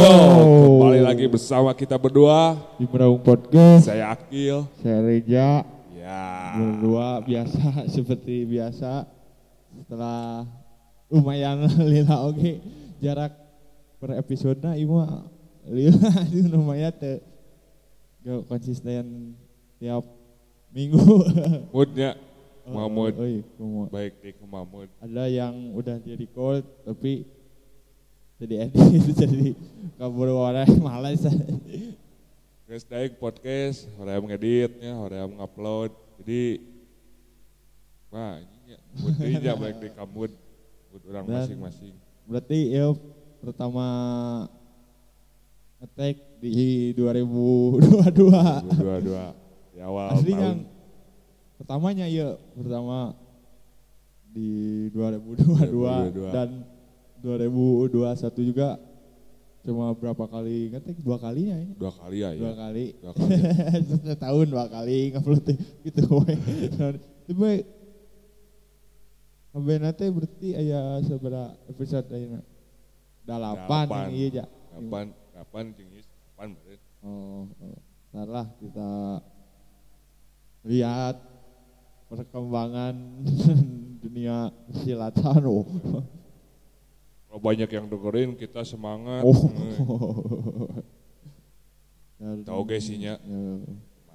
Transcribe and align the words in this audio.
go. 0.00 0.12
Kembali 0.80 1.00
lagi 1.04 1.26
bersama 1.28 1.70
kita 1.76 2.00
berdua. 2.00 2.56
di 2.80 2.88
Meraung 2.88 3.20
Podcast. 3.20 3.84
Saya 3.84 4.16
Akil. 4.16 4.64
Saya 4.80 4.98
Reja, 5.04 5.48
Ya. 5.92 6.56
berdua 6.56 7.20
biasa 7.20 7.60
seperti 7.94 8.48
biasa. 8.48 9.04
Setelah 9.76 10.48
lumayan 11.12 11.68
lila 11.92 12.24
oke 12.26 12.58
jarak 12.98 13.36
per 14.00 14.16
episode 14.16 14.58
na 14.64 14.74
ieu 14.74 14.88
mah 14.88 15.28
lila 15.68 16.08
itu 16.32 16.48
lumayan 16.48 16.94
teu 16.96 17.20
gak 18.24 18.48
konsisten 18.48 19.36
tiap 19.76 20.04
minggu. 20.72 20.98
Moodnya 21.70 22.16
Mahmud. 22.64 23.12
Oh, 23.18 23.26
iya, 23.26 23.42
kumaha. 23.58 23.86
Baik 23.90 24.12
di 24.22 24.30
ke 24.32 24.44
Mahmud. 24.46 24.88
Ada 25.02 25.24
yang 25.26 25.74
udah 25.76 25.96
jadi 26.00 26.26
cold 26.30 26.64
tapi 26.86 27.26
jadi 28.40 28.72
edit 28.72 29.04
jadi 29.20 29.52
kabur 30.00 30.32
warai 30.32 30.64
malas. 30.80 31.28
Guys, 32.64 32.88
daik 32.88 33.20
podcast, 33.20 33.84
orang 34.00 34.24
ngeditnya, 34.32 34.96
orang 34.96 35.28
ngupload. 35.36 35.92
Jadi, 36.22 36.64
wah 38.08 38.40
ini 39.20 39.44
ya, 39.44 39.52
baik 39.58 39.76
di 39.84 39.88
kamud. 39.92 40.32
Mood 40.88 41.02
orang 41.12 41.24
masing-masing. 41.28 41.92
Berarti 42.24 42.72
ya 42.72 42.96
pertama 43.44 43.86
ngetek 45.82 46.16
di 46.40 46.96
2022. 46.96 48.16
Dua-dua. 48.80 49.24
Di 49.74 49.78
awal 49.84 50.16
Asli 50.16 50.32
tahun. 50.32 50.40
yang 50.40 50.58
pertamanya 51.60 52.06
ya 52.08 52.40
pertama 52.56 53.12
di 54.32 54.88
2022 54.94 56.14
2022. 56.16 56.30
dan 56.32 56.48
2021 57.22 58.50
juga 58.50 58.80
cuma 59.60 59.92
berapa 59.92 60.24
kali 60.24 60.72
ngetek 60.72 61.04
dua 61.04 61.20
kalinya 61.20 61.52
ini 61.60 61.76
Dua 61.76 61.92
kali 61.92 62.24
ya. 62.24 62.32
dua 62.32 62.52
ya. 62.52 62.56
kali 62.56 62.86
Dua 62.96 63.12
kali. 63.12 63.34
setahun 64.08 64.46
dua 64.48 64.66
kali 64.72 65.12
ngupload 65.12 65.42
teh, 65.44 65.56
gitu 65.84 66.02
we. 66.08 66.32
Tapi 67.28 67.52
sampai 69.52 69.76
nanti 69.76 70.04
berarti 70.08 70.48
aya 70.56 71.04
seberapa 71.04 71.52
episode 71.68 72.08
ayeuna? 72.08 72.40
Dalapan 73.28 73.84
Dalapan. 73.86 74.08
iya 74.16 74.28
ja. 74.32 74.44
Kapan, 74.72 75.06
kapan 75.36 75.64
jengis, 75.76 76.06
kapan 76.08 76.48
beren. 76.56 76.80
Oh, 77.04 77.44
oh. 77.60 77.78
Ntar 78.10 78.28
lah 78.32 78.46
kita 78.56 78.90
lihat 80.64 81.16
perkembangan 82.08 82.94
dunia 84.02 84.48
silatan 84.72 85.42
oh. 85.44 85.68
Kalau 87.30 87.38
banyak 87.38 87.70
yang 87.70 87.86
dengerin, 87.86 88.34
kita 88.34 88.66
semangat. 88.66 89.22
Oh. 89.22 89.38
Dan- 92.18 92.42
Tahu 92.42 92.62
guys 92.66 92.82
isinya. 92.84 93.14
Ya, 93.22 93.42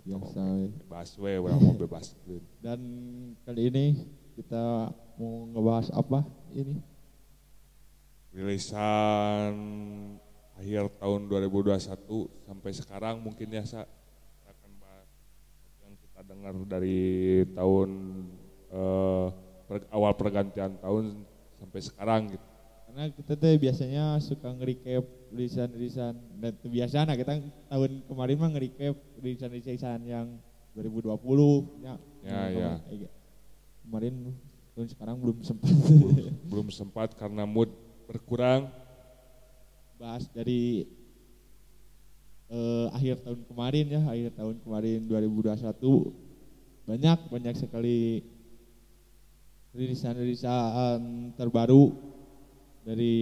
biasa 0.04 0.38
we. 0.52 0.68
Bebas 0.84 1.10
we, 1.16 1.32
orang 1.40 1.64
mau 1.64 1.80
bebas. 1.80 2.12
Dan 2.60 2.80
kali 3.48 3.72
ini 3.72 3.86
kita 4.36 4.92
mau 5.16 5.48
ngebahas 5.48 5.96
apa 5.96 6.28
ini? 6.52 6.84
Rilisan 8.36 9.56
akhir 10.60 10.92
tahun 11.00 11.32
2021 11.32 11.80
sampai 12.44 12.72
sekarang 12.76 13.24
mungkin 13.24 13.48
ya 13.48 13.64
Sa, 13.64 13.88
kita 13.88 14.52
akan 14.52 14.72
bahas 14.76 15.08
yang 15.82 15.94
kita 15.96 16.20
dengar 16.20 16.54
dari 16.68 17.00
tahun 17.56 17.90
eh, 18.70 19.28
per- 19.66 19.88
awal 19.88 20.12
pergantian 20.14 20.76
tahun 20.78 21.24
sampai 21.58 21.80
sekarang 21.80 22.22
gitu. 22.36 22.55
Karena 22.86 23.04
kita 23.10 23.34
tuh 23.34 23.54
biasanya 23.58 24.04
suka 24.20 24.54
nge-recap 24.54 25.04
rilisan-rilisan 25.34 26.14
dan 26.40 26.54
biasa 26.62 27.04
nah 27.04 27.14
kita 27.14 27.34
tahun 27.68 27.92
kemarin 28.06 28.36
mah 28.38 28.50
nge-recap 28.56 28.94
rilisan-rilisan 29.20 30.00
yang 30.06 30.28
2020 30.72 31.12
ya. 31.82 31.96
Ya, 32.22 32.40
ya. 32.48 32.72
kema- 32.80 33.14
Kemarin 33.86 34.14
tahun 34.74 34.88
sekarang 34.90 35.16
belum 35.20 35.38
sempat 35.42 35.70
Belum 36.46 36.68
sempat 36.70 37.10
karena 37.14 37.44
mood 37.44 37.70
berkurang. 38.06 38.70
bahas 39.96 40.28
dari 40.28 40.84
eh, 42.48 42.88
akhir 42.92 43.24
tahun 43.24 43.42
kemarin 43.48 43.86
ya, 43.90 44.02
akhir 44.04 44.36
tahun 44.36 44.56
kemarin 44.60 45.00
2021 45.08 45.64
banyak 46.84 47.20
banyak 47.32 47.56
sekali 47.56 48.20
rilisan-rilisan 49.72 50.92
terbaru 51.34 51.96
dari 52.86 53.18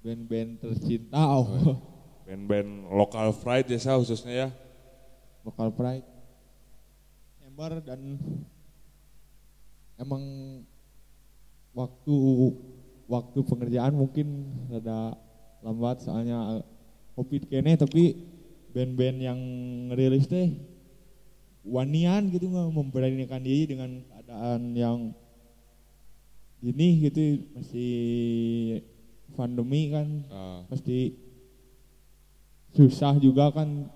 band-band 0.00 0.64
tercinta 0.64 1.20
oh. 1.36 1.76
Band-band 2.24 2.88
lokal 2.88 3.36
fried 3.36 3.68
ya 3.68 3.76
Sa, 3.76 4.00
khususnya 4.00 4.32
ya. 4.32 4.48
Local 5.44 5.68
Pride 5.76 6.08
Ember 7.44 7.84
dan 7.84 8.16
emang 10.00 10.22
waktu 11.76 12.16
waktu 13.04 13.38
pengerjaan 13.44 13.92
mungkin 13.92 14.48
rada 14.72 15.18
lambat 15.60 16.00
soalnya 16.00 16.64
covid 17.12 17.44
kene 17.52 17.76
tapi 17.76 18.16
band-band 18.72 19.18
yang 19.20 19.40
ngerilis 19.90 20.24
teh 20.24 20.56
wanian 21.66 22.32
gitu 22.32 22.48
nggak 22.48 22.72
memberanikan 22.72 23.42
diri 23.44 23.68
dengan 23.68 24.00
keadaan 24.08 24.60
yang 24.72 24.98
gini 26.60 27.08
gitu 27.08 27.40
masih 27.56 27.92
pandemi 29.32 29.88
kan. 29.88 30.08
Ah, 30.28 30.60
pasti 30.68 31.16
susah 32.76 33.18
juga 33.18 33.50
kan 33.50 33.90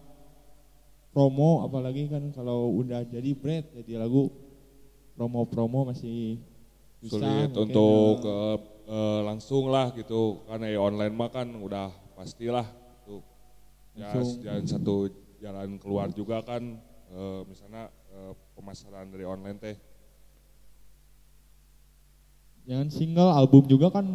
promo 1.15 1.63
apalagi 1.63 2.11
kan 2.11 2.35
kalau 2.35 2.75
udah 2.75 3.07
jadi 3.07 3.31
bread 3.39 3.71
jadi 3.71 4.03
lagu 4.03 4.35
promo-promo 5.15 5.87
masih 5.95 6.43
susah 6.99 7.47
sulit 7.47 7.55
untuk 7.55 8.19
eh, 8.27 8.59
eh, 8.91 9.21
langsung 9.23 9.71
lah 9.71 9.95
gitu. 9.95 10.43
Karena 10.51 10.75
ya 10.75 10.81
online 10.83 11.15
mah 11.15 11.31
kan 11.31 11.47
udah 11.55 11.95
pastilah 12.19 12.67
gitu. 12.99 13.23
Ya 13.95 14.11
jalan 14.43 14.67
satu 14.67 15.07
jalan 15.39 15.79
keluar 15.79 16.11
juga 16.11 16.43
kan 16.43 16.83
eh, 17.15 17.41
misalnya 17.47 17.95
eh, 18.11 18.33
pemasaran 18.59 19.07
dari 19.15 19.23
online 19.23 19.59
teh 19.63 19.77
jangan 22.65 22.89
single 22.89 23.31
album 23.33 23.65
juga 23.69 23.93
kan 23.93 24.07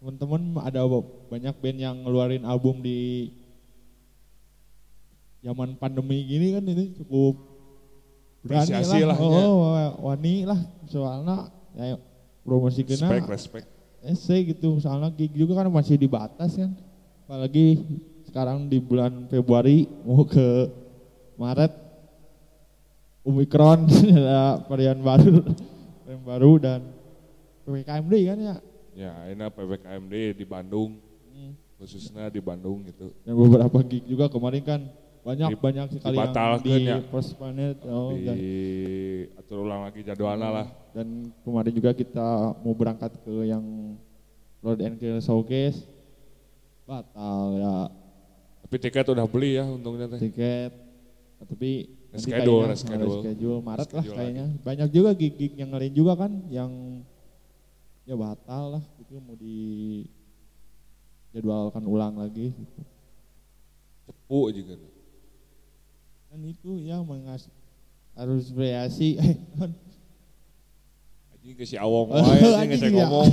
teman-teman 0.00 0.58
ada 0.64 0.82
banyak 1.30 1.54
band 1.62 1.78
yang 1.78 1.96
ngeluarin 2.02 2.44
album 2.44 2.82
di 2.82 3.30
zaman 5.42 5.74
pandemi 5.78 6.22
gini 6.26 6.54
kan 6.54 6.64
ini 6.66 6.94
cukup 7.02 7.34
berani 8.42 8.74
lah, 8.74 9.14
lah, 9.14 9.18
ya. 9.18 9.22
oh, 9.22 10.10
wani 10.10 10.42
lah 10.46 10.58
soalnya 10.90 11.50
ya 11.78 11.96
promosi 12.42 12.82
kena 12.82 13.06
respect 13.06 13.30
respect 13.30 13.66
Ese 14.02 14.34
gitu, 14.42 14.82
soalnya 14.82 15.14
gig 15.14 15.30
juga 15.30 15.62
kan 15.62 15.70
masih 15.70 15.94
dibatas 15.94 16.58
kan. 16.58 16.74
Apalagi 17.22 17.78
sekarang 18.26 18.66
di 18.66 18.82
bulan 18.82 19.30
Februari 19.30 19.86
mau 20.02 20.26
ke 20.26 20.66
Maret 21.38 21.70
Omicron 23.22 23.86
ada 24.18 24.66
varian 24.66 24.98
baru, 24.98 25.46
varian 26.02 26.22
baru 26.26 26.52
dan 26.58 26.80
PPKMD 27.62 28.14
kan 28.26 28.38
ya. 28.38 28.56
ya 28.92 29.12
ini 29.32 29.42
ppkmd 29.48 30.14
di 30.36 30.44
Bandung. 30.44 30.90
Khususnya 31.82 32.30
di 32.30 32.38
Bandung 32.38 32.86
gitu. 32.86 33.10
Dan 33.26 33.34
beberapa 33.34 33.82
gig 33.82 34.06
juga 34.06 34.30
kemarin 34.30 34.62
kan. 34.62 34.80
Banyak 35.22 35.54
Di- 35.54 35.58
banyak 35.58 35.86
sekali 35.98 36.16
yang 36.18 36.58
di 36.62 36.72
ya. 36.82 36.98
postpone 37.06 37.78
oh, 37.86 38.10
dan, 38.18 38.34
diatur 38.38 39.58
ulang 39.62 39.86
lagi 39.86 40.02
jadwalnya 40.02 40.50
lah. 40.50 40.66
Dan 40.94 41.30
kemarin 41.42 41.72
juga 41.74 41.90
kita 41.94 42.58
mau 42.62 42.74
berangkat 42.74 43.18
ke 43.22 43.34
yang 43.46 43.62
Road 44.62 44.78
and 44.82 44.98
Showcase. 45.22 45.82
Batal 46.86 47.42
ya. 47.58 47.74
Tapi 48.66 48.76
tiket 48.78 49.06
udah 49.10 49.26
beli 49.26 49.58
ya 49.58 49.66
untungnya 49.66 50.06
teh. 50.10 50.22
Tiket. 50.22 50.70
Tapi 51.42 51.70
nanti 52.14 52.30
Schedule, 52.30 52.62
kayaknya 52.70 52.78
schedule. 52.78 53.20
schedule 53.22 53.58
Maret 53.62 53.90
lah 53.90 54.04
Schedule 54.06 54.18
kayaknya. 54.18 54.46
Banyak 54.62 54.88
juga 54.94 55.10
gig-gig 55.18 55.52
yang 55.58 55.70
lain 55.74 55.94
juga 55.94 56.12
kan 56.14 56.32
yang 56.46 56.70
ya 58.02 58.14
batal 58.18 58.78
lah 58.78 58.84
itu 58.98 59.14
mau 59.22 59.38
di 59.38 60.02
jadwalkan 61.32 61.84
ulang 61.86 62.18
lagi 62.18 62.50
gitu. 62.52 62.80
cepu 64.10 64.40
juga 64.50 64.74
kan 66.32 66.40
itu 66.42 66.70
ya 66.82 66.98
mengas 67.04 67.46
harus 68.18 68.50
bereaksi 68.50 69.16
eh 69.22 69.36
anjing 71.32 71.54
ke 71.58 71.64
si 71.66 71.76
Awong 71.78 72.08
wae 72.14 72.22
anjing 72.22 72.68
ngecek 72.70 72.90
ya, 72.90 73.06
ngomong. 73.06 73.26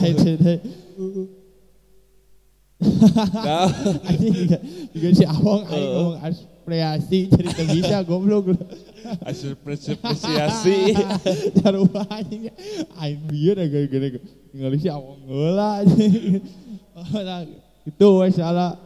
Anjing 4.07 4.33
juga, 4.33 4.57
juga 4.95 5.10
si 5.12 5.27
Awang 5.27 5.68
aing 5.68 5.89
ngomong 5.92 6.16
aspirasi 6.69 7.19
jadi 7.33 7.50
teu 7.57 7.66
bisa 7.74 7.98
goblok. 8.06 8.54
Hasil 9.25 9.54
apresiasi. 9.57 10.94
Sarua 11.57 12.04
anjing. 12.13 12.54
Aing 13.01 13.21
bieu 13.25 13.57
da 13.57 13.66
gara-gara 13.66 14.19
ningali 14.54 14.77
si 14.77 14.88
awang 14.92 15.25
heula 15.25 15.81
anjing. 15.81 16.45
Itu 17.89 18.21
wes 18.21 18.38
salah 18.38 18.77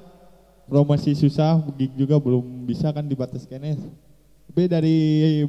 promosi 0.68 1.12
susah 1.12 1.60
gig 1.76 1.92
juga 2.00 2.16
belum 2.18 2.64
bisa 2.64 2.88
kan 2.96 3.04
dibatas 3.04 3.44
kene 3.44 3.76
tapi 4.48 4.70
dari 4.70 4.98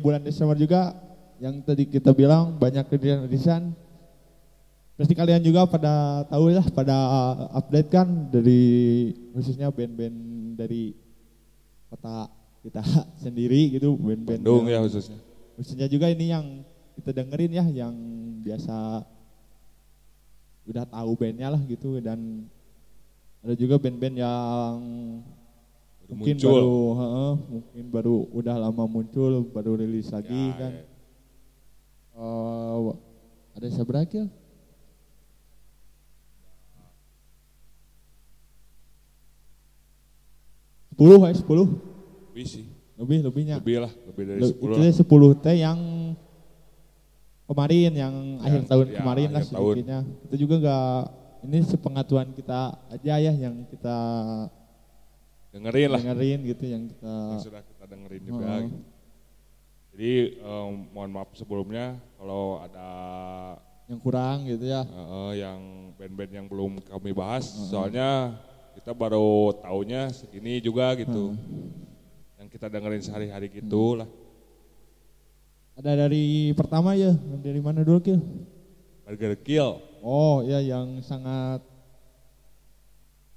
bulan 0.01 0.25
Desember 0.25 0.57
juga 0.59 0.97
yang 1.39 1.61
tadi 1.61 1.87
kita 1.87 2.17
bilang 2.17 2.57
banyak 2.57 2.89
rilisan 2.89 3.75
pasti 4.95 5.13
kalian 5.13 5.43
juga 5.43 5.67
pada 5.67 6.25
tahu 6.31 6.55
lah 6.55 6.67
pada 6.71 6.97
update 7.53 7.91
kan 7.91 8.07
dari 8.31 9.11
khususnya 9.35 9.69
band-band 9.69 10.17
dari 10.57 10.95
kota 11.95 12.27
kita 12.67 12.83
sendiri 13.23 13.71
gitu 13.79 13.95
band-band 13.95 14.43
Bandung 14.43 14.67
ya 14.67 14.83
khususnya 14.83 15.19
khususnya 15.55 15.87
juga 15.87 16.11
ini 16.11 16.35
yang 16.35 16.67
kita 16.99 17.11
dengerin 17.15 17.53
ya 17.55 17.65
yang 17.71 17.95
biasa 18.43 19.07
udah 20.65 20.85
tahu 20.91 21.11
bandnya 21.15 21.55
lah 21.55 21.63
gitu 21.71 22.03
dan 22.03 22.49
ada 23.45 23.55
juga 23.55 23.77
band-band 23.79 24.17
yang 24.17 24.75
mungkin 26.09 26.37
muncul. 26.37 26.53
baru 26.53 26.79
he, 26.97 27.07
he, 27.07 27.27
mungkin 27.53 27.85
baru 27.93 28.17
udah 28.33 28.57
lama 28.59 28.85
muncul 28.89 29.33
baru 29.53 29.77
rilis 29.81 30.11
lagi 30.11 30.53
ya, 30.53 30.59
kan 30.59 30.73
ya. 30.73 30.85
Uh, 32.15 32.95
ada 33.55 33.69
seberapa 33.71 34.09
ya 34.09 34.27
10 40.95 41.27
ya 41.27 41.35
10. 41.35 42.31
Lebih 42.31 42.47
sih. 42.47 42.65
Lebih, 42.95 43.27
lebihnya. 43.27 43.59
Lebih 43.59 43.79
lah, 43.83 43.93
lebih 44.07 44.25
dari 44.31 44.41
sepuluh. 44.47 44.75
Itu 44.79 44.83
sepuluh 44.95 45.31
teh 45.35 45.59
yang 45.59 45.79
kemarin, 47.51 47.91
yang 47.91 48.15
ya, 48.39 48.45
akhir 48.47 48.61
tahun 48.71 48.87
ya, 48.87 48.97
kemarin 49.03 49.29
lah 49.35 49.43
sedikitnya. 49.43 50.01
Itu 50.31 50.35
juga 50.39 50.55
enggak, 50.63 51.03
ini 51.45 51.59
sepengetahuan 51.67 52.31
kita 52.33 52.61
aja 52.95 53.15
ya 53.19 53.33
yang 53.35 53.67
kita 53.67 53.97
dengerin 55.51 55.89
lah. 55.91 56.01
Dengerin 56.03 56.39
gitu 56.47 56.65
yang 56.71 56.83
kita. 56.87 57.15
Yang 57.35 57.45
sudah 57.51 57.63
kita 57.67 57.85
dengerin 57.91 58.23
juga. 58.23 58.47
Uh. 58.47 58.71
Jadi 59.95 60.15
um, 60.43 60.91
mohon 60.91 61.11
maaf 61.15 61.31
sebelumnya 61.39 61.95
kalau 62.19 62.59
ada 62.59 62.89
yang 63.87 64.01
kurang 64.03 64.43
gitu 64.47 64.67
ya. 64.67 64.83
Uh, 64.91 65.31
yang 65.35 65.59
band-band 65.95 66.33
yang 66.35 66.47
belum 66.51 66.83
kami 66.83 67.15
bahas, 67.15 67.47
uh, 67.55 67.71
soalnya 67.71 68.39
kita 68.75 68.91
baru 68.93 69.55
taunya 69.63 70.11
segini 70.11 70.59
juga 70.59 70.93
gitu. 70.99 71.35
Yang 72.39 72.49
kita 72.59 72.67
dengerin 72.69 73.03
sehari-hari 73.03 73.49
gitu 73.51 74.03
lah. 74.03 74.09
ada 75.75 76.07
dari 76.07 76.55
pertama 76.55 76.95
ya 76.95 77.11
dari 77.43 77.59
mana 77.59 77.83
dulu 77.83 77.99
Kil? 77.99 78.21
Burger 79.03 79.35
Kill. 79.43 79.83
Oh 80.07 80.39
ya 80.47 80.63
yang 80.63 81.03
sangat 81.03 81.67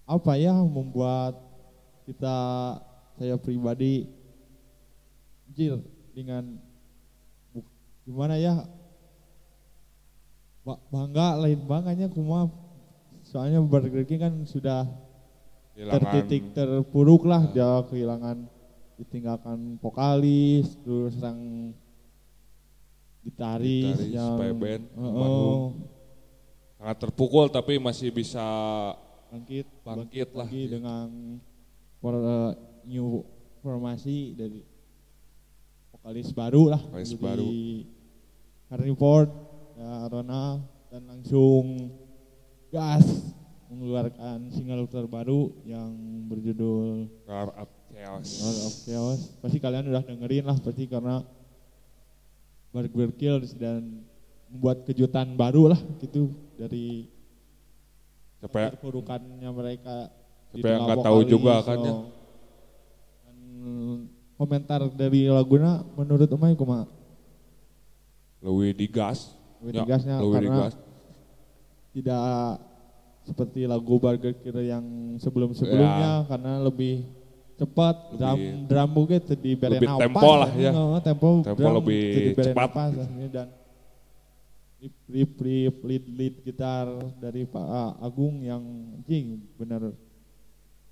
apa 0.05 0.37
ya 0.37 0.53
membuat 0.53 1.33
kita 2.05 2.37
saya 3.17 3.35
pribadi 3.41 4.05
jil 5.51 5.81
dengan 6.13 6.61
gimana 8.05 8.37
ya 8.39 8.63
ba- 10.63 10.79
bangga 10.93 11.41
lain 11.41 11.59
bangganya 11.67 12.07
kuma 12.07 12.47
soalnya 13.27 13.59
Burger 13.59 14.05
King 14.07 14.21
kan 14.21 14.33
sudah 14.47 14.87
tertitik 15.77 16.57
terpuruk 16.57 17.29
lah 17.29 17.45
dia 17.45 17.85
kehilangan 17.85 18.49
ditinggalkan 18.97 19.77
vokalis 19.77 20.73
terus 20.81 21.13
sang 21.21 21.69
gitaris, 23.21 23.93
Gitaris, 23.99 24.15
yang 24.15 24.57
band, 24.57 24.83
Heeh, 24.87 25.03
almarhum. 25.05 25.71
sangat 26.79 26.97
terpukul 26.97 27.45
tapi 27.51 27.77
masih 27.77 28.09
bisa 28.09 28.41
bangkit 29.27 29.67
Bangkit 29.83 30.29
lah, 30.31 30.47
lagi 30.47 30.61
gitu. 30.65 30.73
dengan 30.79 31.07
for- 31.99 32.23
uh, 32.23 32.55
new 32.87 33.21
formasi 33.59 34.31
dari 34.33 34.63
vokalis 35.91 36.31
baru 36.31 36.71
lah 36.71 36.81
Vokalis 36.87 37.11
jadi 37.11 37.19
baru. 37.21 37.47
Hartford 38.71 39.29
ya 39.75 39.91
Ronald 40.07 40.59
dan 40.87 41.01
langsung 41.03 41.91
gas 42.71 43.03
mengeluarkan 43.67 44.47
single 44.51 44.87
terbaru 44.87 45.51
yang 45.67 45.91
berjudul 46.31 47.11
Roar 47.27 47.51
Up 47.55 47.71
Chaos. 47.91 48.27
Lord 48.39 48.59
of 48.63 48.75
Chaos 48.87 49.19
pasti 49.43 49.57
kalian 49.59 49.91
udah 49.91 50.03
dengerin 50.03 50.45
lah 50.47 50.57
pasti 50.59 50.87
karena 50.87 51.23
Burger 52.71 53.41
dan 53.57 54.05
membuat 54.53 54.85
kejutan 54.85 55.33
baru 55.33 55.73
lah 55.73 55.81
gitu 55.97 56.29
dari 56.55 57.09
Siapa 58.37 58.57
ya? 58.57 58.69
keburukannya 58.77 59.49
mereka 59.49 60.13
Siapa 60.53 60.67
yang 60.69 60.81
nggak 60.85 61.01
tahu 61.01 61.19
juga 61.25 61.53
kan 61.65 61.77
ya? 61.81 61.93
Dan 63.25 63.37
komentar 64.37 64.81
dari 64.93 65.25
laguna 65.25 65.81
menurut 65.97 66.29
Umay 66.29 66.53
kuma 66.53 66.85
Louis 68.45 68.77
Digas. 68.77 69.33
Ya, 69.65 69.81
Digasnya 69.81 70.21
Louis 70.21 70.37
karena 70.37 70.53
Digas. 70.69 70.73
tidak 71.97 72.21
seperti 73.27 73.67
lagu 73.67 73.99
Burger 73.99 74.31
Kill 74.33 74.63
yang 74.63 74.85
sebelum-sebelumnya 75.19 76.25
karena 76.25 76.63
lebih 76.63 77.03
cepat. 77.55 77.95
Lebih- 78.13 78.17
drum 78.17 78.39
drum 78.65 78.89
mungkin 78.95 79.19
di 79.35 79.51
beren 79.53 79.71
lebih 79.75 79.89
napas, 79.89 80.01
tempo 80.07 80.29
lah 80.33 80.49
ya. 80.55 80.71
Heeh, 80.71 80.99
tempo, 81.03 81.27
Tempo 81.43 81.57
drum 81.57 81.73
lebih 81.77 82.01
jadi 82.31 82.31
cepat. 82.47 82.69
dan 83.27 83.47
riff 84.77 84.93
riff 85.09 85.31
riff 85.41 85.75
lead 85.81 86.05
lead 86.07 86.35
gitar 86.41 86.85
dari 87.17 87.43
Pak 87.43 87.67
Agung 87.99 88.39
yang 88.41 88.63
jing 89.03 89.41
bener. 89.55 89.91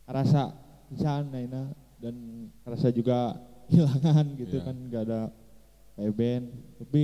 Rasa 0.05 0.53
pisan 0.87 1.31
naina 1.31 1.69
dan 1.97 2.13
rasa 2.61 2.89
juga 2.89 3.33
hilangan 3.71 4.25
gitu 4.35 4.59
Iya. 4.59 4.65
kan 4.65 4.75
nggak 4.75 5.03
ada 5.05 5.21
kayak 5.95 6.13
band. 6.13 6.45
Tapi 6.77 7.01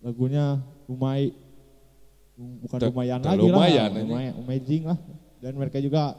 lagunya 0.00 0.58
lumai 0.86 1.30
bukan 2.60 2.78
Te- 2.78 2.88
lumayan 2.88 3.18
lagi 3.20 3.38
lumayan 3.38 3.88
lah 3.90 4.02
lumayan 4.02 4.32
amazing 4.38 4.82
lah 4.84 4.98
dan 5.38 5.52
mereka 5.54 5.78
juga 5.78 6.16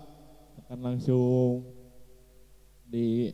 akan 0.62 0.78
langsung 0.84 1.66
di 2.86 3.32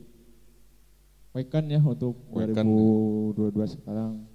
Weekend 1.31 1.67
ya 1.69 1.79
untuk 1.79 2.17
Weekend. 2.31 2.65
2022 2.65 3.75
sekarang 3.75 4.25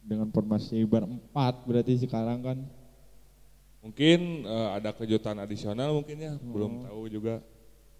dengan 0.00 0.28
formasi 0.28 0.80
berempat 0.82 1.62
berarti 1.62 2.00
sekarang 2.00 2.40
kan 2.40 2.58
Mungkin 3.78 4.20
eh, 4.42 4.68
ada 4.72 4.90
kejutan 4.90 5.34
adisional 5.36 5.90
mungkin 5.92 6.14
ya, 6.16 6.32
Oh. 6.34 6.48
belum 6.48 6.72
tahu 6.84 7.02
juga. 7.10 7.42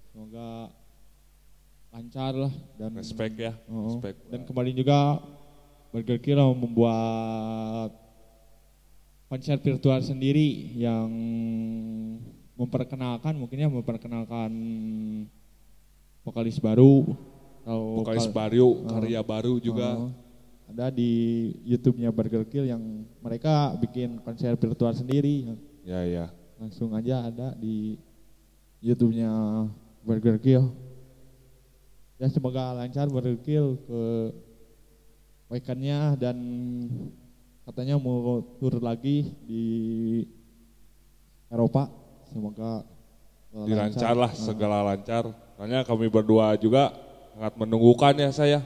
semoga 0.07 0.71
lancar 1.89 2.33
lah 2.39 2.53
dan 2.77 2.95
Respect 2.95 3.35
ya, 3.35 3.53
Oh, 3.67 3.91
respect. 3.91 4.17
dan 4.29 4.45
kemarin 4.45 4.73
juga 4.73 5.19
Burger 5.89 6.17
Kill 6.19 6.39
membuat 6.55 7.93
konser 9.33 9.57
virtual 9.57 9.97
sendiri 10.05 10.77
yang 10.77 11.09
memperkenalkan 12.53 13.33
mungkin 13.33 13.65
ya 13.65 13.69
memperkenalkan 13.73 14.53
vokalis 16.21 16.61
baru 16.61 17.17
atau 17.65 18.05
Vokalis 18.05 18.29
vokal- 18.29 18.37
baru, 18.37 18.69
Oh. 18.77 18.91
karya 18.93 19.21
baru 19.25 19.55
juga. 19.57 19.89
Oh, 19.97 20.13
ada 20.69 20.93
di 20.93 21.11
YouTube-nya 21.65 22.13
Burger 22.13 22.45
Kill 22.45 22.69
yang 22.69 22.83
mereka 23.25 23.73
bikin 23.81 24.21
konser 24.21 24.53
virtual 24.53 24.93
sendiri 24.93 25.57
Ya 25.81 26.05
ya. 26.05 26.27
langsung 26.61 26.93
aja 26.93 27.25
ada 27.25 27.57
di 27.57 27.97
YouTube-nya 28.85 29.33
Burger 30.05 30.37
Kill. 30.37 30.69
Ya 32.21 32.29
semoga 32.29 32.77
lancar 32.77 33.09
Burger 33.09 33.41
Kill 33.41 33.81
ke 33.81 34.03
weekendnya 35.49 36.21
dan 36.21 36.37
katanya 37.63 37.95
mau 37.99 38.43
tur 38.59 38.79
lagi 38.83 39.31
di 39.47 39.65
Eropa. 41.53 41.91
Semoga 42.33 42.83
uh, 43.53 43.67
Dilancar 43.69 44.17
lah, 44.17 44.33
Nah, 44.33 44.41
segala 44.41 44.77
lancar. 44.83 45.29
Soalnya 45.55 45.85
kami 45.85 46.09
berdua 46.09 46.57
juga 46.57 46.97
sangat 47.37 47.55
menunggukan 47.61 48.15
ya 48.19 48.31
saya. 48.33 48.61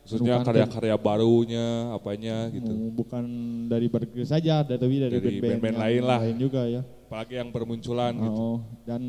Khususnya 0.00 0.40
karya-karya 0.42 0.96
barunya, 0.96 1.92
apanya 1.92 2.48
gitu. 2.50 2.72
mau 2.72 2.88
bukan 2.90 3.24
dari 3.68 3.86
Burger 3.86 4.24
saja, 4.24 4.64
dari 4.64 4.96
dari 4.96 5.12
Dari 5.20 5.38
band-band 5.38 5.76
yang 5.76 5.84
lain 5.84 6.02
lah. 6.02 6.18
lain 6.24 6.36
juga 6.40 6.62
ya. 6.66 6.82
Apalagi 7.06 7.34
yang 7.36 7.50
bermunculan 7.52 8.12
gitu. 8.16 8.32
Oh, 8.32 8.58
dan 8.88 9.02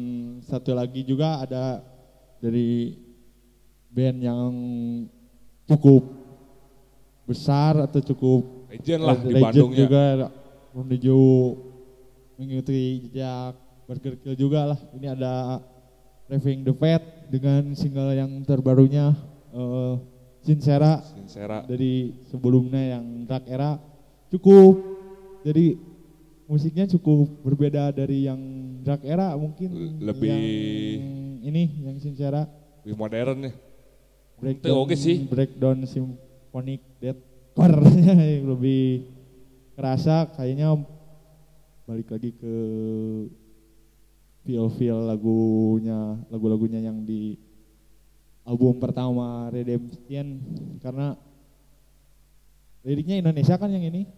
satu 0.44 0.76
lagi 0.76 1.02
juga 1.08 1.42
ada 1.42 1.80
dari 2.44 2.98
band 3.88 4.18
yang 4.20 4.52
cukup 5.66 6.04
besar 7.24 7.88
atau 7.88 8.04
cukup 8.04 8.61
Legend 8.72 9.02
lah 9.04 9.14
eh, 9.14 9.20
di 9.20 9.28
legend 9.30 9.44
Bandung 9.44 9.72
ya. 9.72 9.78
juga 9.78 10.02
menuju 10.72 11.18
mengikuti 12.36 12.80
jejak 13.06 13.54
Burger 13.86 14.16
Kill 14.18 14.36
juga 14.40 14.72
lah. 14.72 14.80
Ini 14.96 15.08
ada 15.12 15.60
Raving 16.26 16.64
the 16.64 16.74
Fat 16.74 17.04
dengan 17.28 17.76
single 17.76 18.16
yang 18.16 18.32
terbarunya 18.42 19.12
eh, 19.52 19.96
Sincera 20.42 21.04
Sincera. 21.06 21.68
dari 21.68 22.16
sebelumnya 22.26 22.98
yang 22.98 23.28
Dark 23.28 23.46
Era 23.46 23.78
cukup 24.32 24.80
jadi 25.44 25.76
musiknya 26.48 26.90
cukup 26.90 27.30
berbeda 27.44 27.92
dari 27.92 28.26
yang 28.26 28.40
drag 28.82 29.04
era 29.04 29.36
mungkin 29.36 30.00
lebih- 30.02 30.32
yang 30.34 30.44
ini 31.44 31.64
yang 31.84 31.98
sincera 31.98 32.44
lebih 32.82 32.98
modern 32.98 33.38
ya 33.46 33.54
breakdown 34.36 34.76
oke 34.82 34.96
sih. 34.98 35.24
breakdown 35.26 35.78
symphonic 35.86 36.82
deathcore 37.52 37.84
yang 38.40 38.48
lebih 38.48 39.12
kerasa 39.76 40.30
kayaknya 40.32 40.80
balik 41.84 42.08
lagi 42.08 42.32
ke 42.32 42.56
feel 44.48 44.72
feel 44.72 45.04
lagunya 45.04 46.16
lagu-lagunya 46.32 46.80
yang 46.80 47.04
di 47.04 47.36
album 48.48 48.80
pertama 48.80 49.52
Redemption 49.52 50.42
karena 50.82 51.14
liriknya 52.82 53.22
Indonesia 53.22 53.56
kan 53.60 53.70
yang 53.70 53.86
ini. 53.86 54.10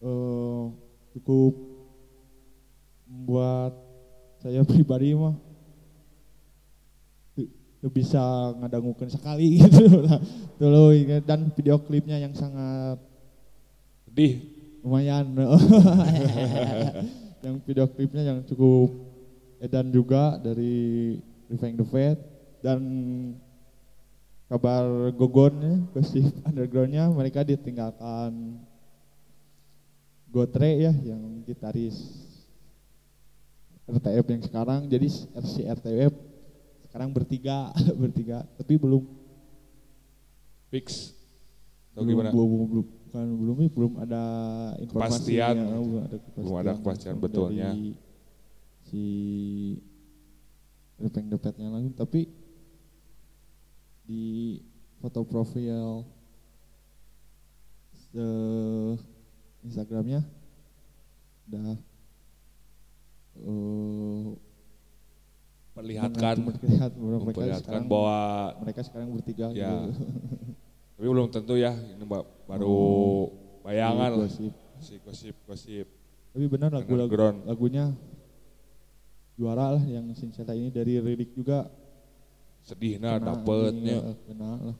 Eh 0.00 0.62
cukup 1.10 1.58
membuat 3.10 3.74
saya 4.38 4.62
pribadi 4.70 5.12
mah 5.18 5.34
bisa 7.88 8.52
ngadangukan 8.60 9.08
sekali 9.08 9.56
gitu 9.64 10.04
lah. 10.04 10.20
Tuh, 10.60 10.92
dan 11.24 11.48
video 11.56 11.80
klipnya 11.80 12.20
yang 12.20 12.36
sangat 12.36 13.00
sedih. 14.04 14.44
Lumayan. 14.84 15.32
Yang 17.40 17.56
video 17.64 17.88
klipnya 17.88 18.20
yang 18.20 18.44
cukup 18.44 18.92
edan 19.64 19.88
juga 19.88 20.36
dari 20.36 21.16
Revenge 21.48 21.80
the 21.80 21.86
Fat 21.88 22.20
dan 22.60 22.80
kabar 24.44 25.08
gogonnya 25.16 25.88
gosip 25.96 26.28
undergroundnya 26.44 27.08
mereka 27.08 27.40
ditinggalkan 27.40 28.60
Gotre 30.28 30.84
ya 30.84 30.92
yang 30.92 31.42
gitaris 31.48 31.96
RTF 33.90 34.26
yang 34.30 34.42
sekarang. 34.46 34.80
Jadi 34.86 35.08
RC 35.34 35.54
RTF 35.66 36.14
sekarang 36.90 37.14
bertiga 37.14 37.70
bertiga. 38.02 38.42
Tapi 38.58 38.74
belum 38.74 39.06
fix. 40.74 41.14
Atau 41.94 42.02
belum, 42.02 42.10
gimana? 42.18 42.30
belum, 42.34 42.48
belum, 42.70 42.86
bukan 42.86 43.26
belum 43.38 43.56
belum 43.70 43.92
ada 44.02 44.22
informasi 44.82 45.34
Kepastian. 45.38 45.54
ya, 45.54 45.64
belum 45.70 46.02
ada 46.02 46.16
kepastian, 46.18 46.42
Belum 46.42 46.56
ada 46.58 46.72
kepastian 46.74 47.14
betulnya. 47.18 47.70
si 48.90 49.04
Repeng 50.98 51.30
Depetnya 51.30 51.70
langsung 51.70 51.94
tapi 51.94 52.26
di 54.02 54.58
foto 54.98 55.22
profil 55.22 56.02
Instagramnya 59.62 60.26
udah 61.46 61.78
eh, 63.38 64.26
perlihatkan 65.80 66.34
memperlihat 66.38 66.90
bahwa 66.92 67.08
mereka 67.08 67.24
memperlihatkan 67.24 67.64
sekarang 67.64 67.84
bahwa 67.88 68.18
mereka 68.60 68.80
sekarang 68.84 69.08
bertiga 69.10 69.46
Ya. 69.50 69.70
gitu. 69.72 70.04
tapi 70.94 71.06
belum 71.08 71.28
tentu 71.28 71.54
ya 71.56 71.72
ini 71.72 72.04
ba- 72.04 72.28
baru 72.44 72.68
Oh. 72.68 73.24
bayangan 73.62 74.10
lah 74.14 74.28
Gosip. 74.28 74.52
si 74.78 74.94
gosip 75.00 75.36
gosip 75.44 75.86
Tapi 76.30 76.46
benar 76.46 76.70
lagu, 76.70 76.92
lagu 76.94 77.16
lagunya 77.42 77.90
juara 79.34 79.74
lah 79.74 79.82
yang 79.82 80.04
Sincera 80.12 80.52
ini 80.52 80.68
dari 80.68 81.00
lirik 81.00 81.32
juga 81.32 81.66
sedih 82.60 83.00
nah 83.00 83.16
dapetnya 83.16 83.98
eh, 84.04 84.16
kena 84.22 84.50
lah. 84.62 84.76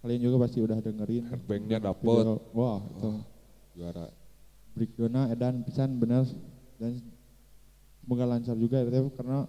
Kalian 0.00 0.20
juga 0.24 0.48
pasti 0.48 0.58
udah 0.58 0.80
dengerin. 0.80 1.28
headbangnya 1.28 1.76
Video- 1.76 1.88
dapet 1.92 2.24
Wah, 2.50 2.80
itu 2.80 3.10
juara 3.76 4.06
breakdown 4.72 5.28
edan 5.28 5.60
pisan 5.60 5.94
bener 5.94 6.24
dan 6.74 6.96
semoga 8.00 8.24
lancar 8.24 8.56
juga 8.56 8.80
RTF 8.80 9.12
karena 9.14 9.44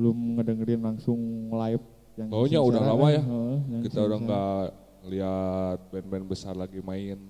belum 0.00 0.16
ngedengerin 0.34 0.80
langsung 0.80 1.20
live 1.52 1.84
yang 2.16 2.28
Baunya 2.28 2.56
udah 2.58 2.80
lama 2.82 3.04
kan. 3.04 3.12
ya. 3.12 3.22
Yang 3.68 3.82
kita 3.84 4.00
udah 4.02 4.18
nggak 4.18 4.64
lihat 5.02 5.78
band-band 5.90 6.24
besar 6.26 6.54
lagi 6.54 6.80
main 6.80 7.20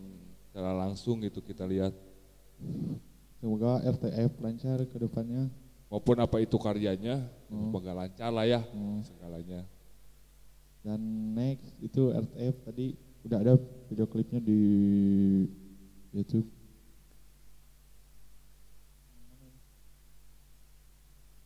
secara 0.45 0.71
langsung 0.73 1.19
gitu 1.19 1.39
kita 1.41 1.67
lihat 1.67 1.91
Semoga 3.37 3.83
RTF 3.83 4.39
lancar 4.39 4.79
ke 4.85 4.97
depannya. 4.97 5.51
maupun 5.87 6.15
apa 6.17 6.39
itu 6.39 6.55
karyanya 6.55 7.27
Oh. 7.49 7.67
semoga 7.67 7.91
lancar 7.97 8.31
lah 8.31 8.47
ya 8.47 8.63
Oh. 8.71 9.03
segalanya 9.03 9.67
Dan 10.81 11.01
next 11.33 11.75
itu 11.79 12.09
RTF 12.09 12.55
tadi 12.63 12.87
udah 13.21 13.39
ada 13.39 13.55
video 13.85 14.07
klipnya 14.07 14.39
di 14.39 14.61
YouTube. 16.11 16.47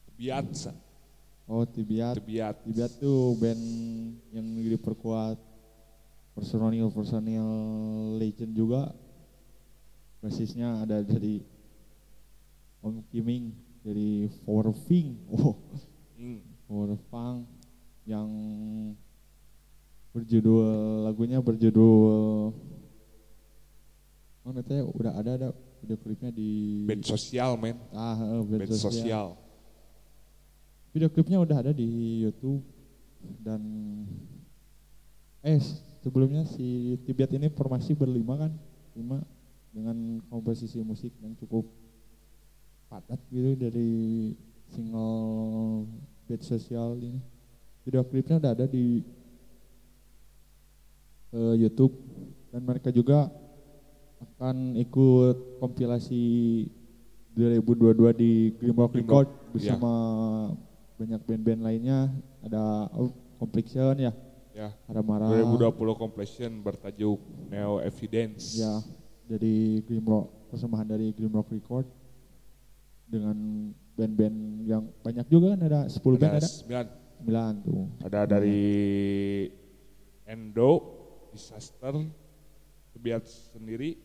Tebiat, 0.06 0.46
Sa. 0.54 0.72
Oh 1.44 1.68
Tibiat. 1.68 2.16
tebiat, 2.24 2.64
Tibiat 2.64 2.92
tuh 2.96 3.36
band 3.36 3.60
yang 4.32 4.46
diperkuat 4.64 5.36
personil 6.32 6.88
personil 6.88 7.44
legend 8.16 8.56
juga. 8.56 8.88
Basisnya 10.24 10.80
ada 10.80 11.04
dari 11.04 11.44
Om 12.80 13.04
Kiming 13.12 13.52
dari 13.84 14.32
Four 14.44 14.72
Fing. 14.88 15.20
Oh, 15.36 15.56
Hmm. 16.14 16.40
Four 16.64 16.96
Fang 17.12 17.44
yang 18.06 18.30
berjudul 20.14 20.64
lagunya 21.04 21.42
berjudul 21.42 22.54
mana 24.46 24.62
teh 24.62 24.78
udah 24.78 25.12
ada 25.18 25.30
ada 25.36 25.48
video 25.82 25.98
klipnya 26.00 26.30
di 26.30 26.84
band 26.86 27.02
sosial 27.02 27.58
men, 27.58 27.76
ah 27.92 28.14
eh, 28.14 28.40
band 28.46 28.60
band 28.62 28.72
sosial. 28.78 28.94
sosial. 28.94 29.28
Video 30.94 31.10
klipnya 31.10 31.42
udah 31.42 31.58
ada 31.58 31.74
di 31.74 32.22
YouTube 32.22 32.62
dan 33.42 33.58
eh 35.42 35.58
sebelumnya 36.06 36.46
si 36.46 36.94
Tibiat 37.02 37.34
ini 37.34 37.50
formasi 37.50 37.98
berlima 37.98 38.46
kan, 38.46 38.54
lima 38.94 39.18
dengan 39.74 40.22
komposisi 40.30 40.78
musik 40.86 41.10
yang 41.18 41.34
cukup 41.34 41.66
padat 42.86 43.18
gitu 43.34 43.58
dari 43.58 43.90
single 44.70 45.90
bed 46.30 46.46
sosial 46.46 46.94
ini. 47.02 47.18
Video 47.82 48.06
klipnya 48.06 48.38
udah 48.38 48.54
ada 48.54 48.70
di 48.70 49.02
eh, 51.34 51.54
YouTube 51.58 51.98
dan 52.54 52.62
mereka 52.62 52.94
juga 52.94 53.34
akan 54.22 54.78
ikut 54.78 55.58
kompilasi 55.58 56.22
2022 57.34 58.14
di 58.14 58.54
Grimrock 58.62 58.94
Record 58.94 59.26
bersama 59.50 59.90
banyak 60.94 61.20
band-band 61.26 61.60
lainnya 61.62 62.10
ada 62.42 62.88
oh, 62.94 63.10
Complexion 63.38 63.98
ya 63.98 64.12
Ya, 64.54 64.70
Haramara 64.86 65.26
2020 65.26 65.74
completion 65.98 66.62
bertajuk 66.62 67.18
Neo 67.50 67.82
Evidence. 67.82 68.54
ya 68.54 68.78
jadi 69.26 69.82
Grimrock 69.82 70.30
persembahan 70.54 70.86
dari 70.94 71.10
Grimrock 71.10 71.50
Record 71.50 71.90
dengan 73.10 73.34
band-band 73.98 74.36
yang 74.62 74.86
banyak 75.02 75.26
juga 75.26 75.58
kan 75.58 75.60
ada 75.66 75.80
10 75.90 75.98
band 76.22 76.32
ada 76.34 76.38
ada 76.38 76.46
sembilan. 76.46 76.86
9 77.24 77.66
tuh 77.66 77.82
Ada 78.04 78.20
dari 78.30 78.62
Endo, 80.24 80.72
Disaster, 81.32 81.94
Tebiat 82.94 83.24
sendiri, 83.26 83.98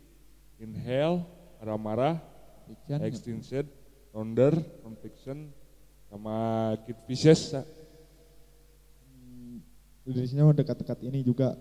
Inhale, 0.60 1.24
Aramara, 1.62 2.20
ya. 2.90 3.00
Extinction, 3.06 3.70
Thunder, 4.12 4.52
Conviction, 4.84 5.54
sama 6.10 6.36
Kid 6.84 6.98
Vicious. 7.06 7.54
Sa. 7.54 7.62
Indonesia 10.10 10.42
mah 10.42 10.58
dekat-dekat 10.58 11.00
ini 11.06 11.22
juga 11.22 11.54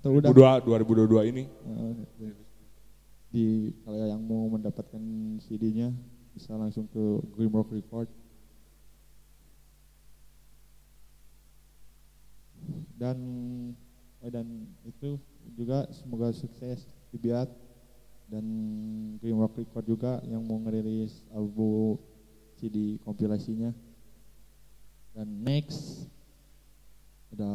atau 0.00 0.08
udah 0.16 0.32
2022 0.32 1.28
2022 1.28 1.30
ini. 1.36 1.44
Eh, 1.44 2.34
di 3.28 3.44
kalau 3.84 4.00
yang 4.08 4.22
mau 4.24 4.48
mendapatkan 4.48 5.02
CD-nya 5.44 5.92
bisa 6.32 6.56
langsung 6.56 6.88
ke 6.88 7.04
Grimrock 7.36 7.68
Record 7.72 8.08
dan 12.96 13.16
eh, 14.24 14.32
dan 14.32 14.46
itu 14.88 15.20
juga 15.52 15.84
semoga 15.92 16.32
sukses 16.32 16.88
dibiat 17.12 17.52
dan 18.32 18.44
Grimrock 19.20 19.60
Record 19.60 19.84
juga 19.84 20.12
yang 20.24 20.40
mau 20.42 20.56
ngerilis 20.64 21.20
album 21.30 22.00
CD 22.56 22.96
kompilasinya. 23.04 23.72
Dan 25.16 25.28
next 25.44 26.08
ada 27.32 27.52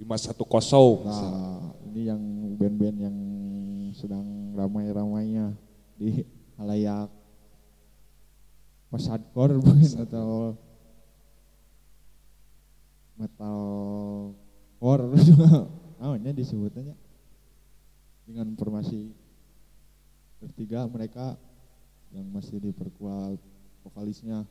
510. 0.00 1.04
Nah, 1.04 1.76
ini 1.88 2.00
yang 2.08 2.22
band-band 2.56 2.98
yang 2.98 3.16
sedang 3.92 4.56
ramai-ramainya 4.56 5.52
di 6.00 6.24
halayak 6.56 7.12
post 8.92 9.08
hardcore 9.08 9.56
mungkin 9.60 9.92
atau 10.04 10.56
metal 13.16 13.60
core 14.80 15.14
juga 15.22 15.68
namanya 16.00 16.34
disebutnya 16.34 16.96
dengan 18.26 18.52
formasi 18.58 19.14
bertiga 20.42 20.84
mereka 20.90 21.38
yang 22.12 22.28
masih 22.28 22.60
diperkuat 22.60 23.40
vokalisnya 23.82 24.44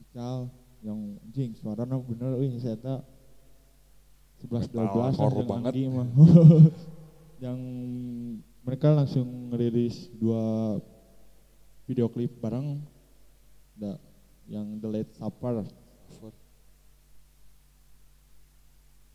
Ical 0.00 0.48
yang 0.80 1.20
jing 1.28 1.52
suaranya 1.58 2.00
bener 2.00 2.40
wih 2.40 2.56
saya 2.56 2.78
tak 2.80 3.04
sebelas 4.40 4.64
dua 4.72 4.88
belas 4.88 5.20
banget. 5.44 5.72
mah. 5.92 6.08
Yang 7.44 7.60
mereka 8.64 8.88
langsung 8.92 9.52
ngerilis 9.52 10.08
dua 10.16 10.76
video 11.84 12.08
klip 12.08 12.40
bareng. 12.40 12.80
Da, 13.76 13.96
yang 14.44 14.76
The 14.76 14.88
Late 14.92 15.16
Supper. 15.16 15.64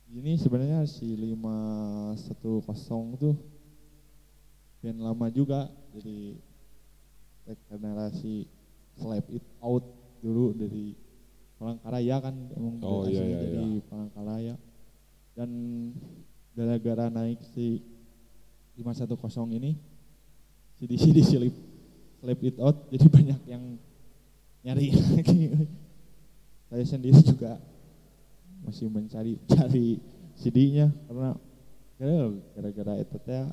Ini 0.09 0.41
sebenarnya 0.41 0.89
si 0.89 1.13
510 1.13 2.33
tuh. 3.19 3.37
Band 4.81 5.05
lama 5.05 5.29
juga 5.29 5.69
dari 5.93 6.33
generasi 7.45 8.49
Slap 8.97 9.27
It 9.29 9.45
Out 9.61 9.85
dulu 10.23 10.55
dari 10.57 10.97
Palangkaraya 11.55 12.15
kan 12.19 12.35
emang 12.51 12.81
Oh, 12.83 13.05
iya, 13.07 13.23
iya, 13.23 13.39
dari 13.45 13.79
Palangkaraya. 13.85 14.55
Dan 15.35 15.49
gara-gara 16.55 17.11
naik 17.11 17.43
si 17.51 17.83
510 18.79 19.59
ini 19.59 19.71
CD 20.79 20.91
CD 20.99 21.17
Slap 21.23 21.55
Slap 22.23 22.39
It 22.43 22.57
Out 22.59 22.77
jadi 22.91 23.07
banyak 23.07 23.41
yang 23.47 23.63
nyari 24.65 24.87
lagi. 25.15 25.69
Saya 26.65 26.85
sendiri 26.87 27.21
juga 27.21 27.61
masih 28.65 28.89
mencari 28.89 29.37
cari 29.53 30.01
CD-nya 30.35 30.91
karena 31.07 31.37
gara-gara 32.51 32.99
itu 32.99 33.15
teh 33.23 33.45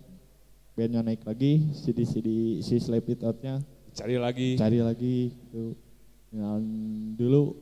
bandnya 0.75 1.04
naik 1.04 1.22
lagi 1.22 1.70
CD 1.76 2.02
CD 2.02 2.28
si 2.64 2.80
Slap 2.80 3.06
It 3.06 3.22
Out-nya 3.22 3.61
Cari 3.92 4.16
lagi. 4.16 4.56
cari 4.56 4.78
lagi 4.80 5.30
gitu. 5.30 5.76
Dan 6.32 6.62
dulu 7.16 7.52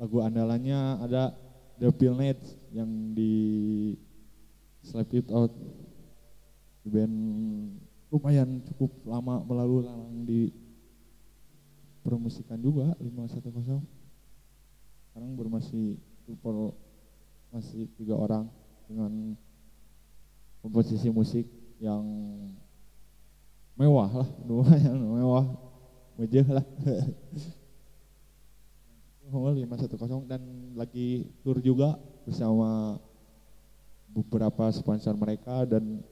lagu 0.00 0.16
andalannya 0.24 1.04
ada 1.04 1.36
The 1.76 1.92
Pillnet 1.92 2.40
yang 2.72 3.12
di 3.12 3.32
Slap 4.80 5.12
It 5.12 5.28
Out 5.28 5.52
band 6.90 7.14
lumayan 8.10 8.64
cukup 8.66 8.90
lama 9.06 9.44
melalui 9.46 9.86
lalang 9.86 10.24
di 10.26 10.50
permusikan 12.02 12.58
juga 12.58 12.96
510 12.98 13.84
sekarang 15.10 15.32
bermasih 15.36 16.00
super 16.24 16.74
masih 17.52 17.86
tiga 17.94 18.16
orang 18.16 18.48
dengan 18.88 19.36
komposisi 20.64 21.12
musik 21.12 21.46
yang 21.78 22.02
mewah 23.80 24.10
lah 24.12 24.28
mewah. 25.16 25.46
Mejeh 26.20 26.44
lah. 26.44 26.60
Hongol 29.32 29.64
510 29.64 30.28
dan 30.28 30.42
lagi 30.76 31.24
tour 31.40 31.62
juga 31.64 31.96
bersama 32.28 33.00
beberapa 34.10 34.68
sponsor 34.74 35.14
mereka 35.16 35.64
dan 35.64 36.02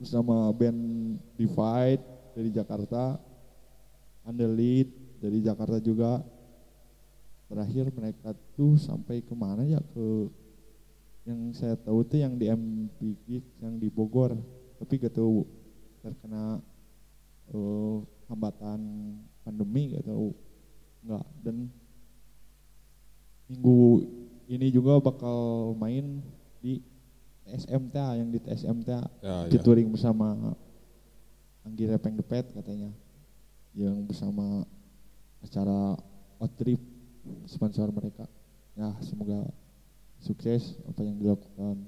bersama 0.00 0.50
band 0.50 1.14
Divide 1.38 2.02
dari 2.34 2.50
Jakarta. 2.50 3.22
Underlead 4.26 4.90
dari 5.22 5.38
Jakarta 5.44 5.78
juga. 5.78 6.24
Terakhir 7.46 7.94
mereka 7.94 8.34
tuh 8.58 8.74
sampai 8.74 9.22
ke 9.22 9.30
mana 9.36 9.62
ya? 9.62 9.78
Ke 9.94 10.26
yang 11.30 11.54
saya 11.54 11.78
tahu 11.78 12.02
tuh 12.02 12.18
yang 12.18 12.34
di 12.34 12.50
MPG 12.50 13.62
yang 13.62 13.78
di 13.78 13.86
Bogor. 13.92 14.34
Tapi 14.82 14.92
gak 14.98 15.14
tahu 15.14 15.46
terkena 16.02 16.58
eh, 17.52 17.96
hambatan 18.26 18.80
pandemi 19.46 19.94
gak 19.94 20.06
tahu. 20.06 20.34
Nggak. 21.06 21.26
Dan 21.46 21.56
minggu 23.46 24.02
ini 24.50 24.66
juga 24.74 24.98
bakal 24.98 25.72
main 25.78 26.22
di 26.58 26.82
TSMTA 27.46 28.18
yang 28.18 28.28
di 28.34 28.42
TSMTA 28.42 29.00
Ya, 29.22 29.46
ya. 29.46 29.50
featuring 29.54 29.86
bersama 29.94 30.54
Anggi 31.62 31.86
Repeng 31.86 32.18
Depet 32.18 32.50
katanya. 32.50 32.90
Yang 33.76 33.96
bersama 34.10 34.66
acara 35.42 35.94
Outtrip 36.42 36.82
sponsor 37.46 37.88
mereka. 37.94 38.26
Ya 38.74 38.92
semoga 39.00 39.46
sukses 40.18 40.74
apa 40.90 41.06
yang 41.06 41.16
dilakukan. 41.22 41.86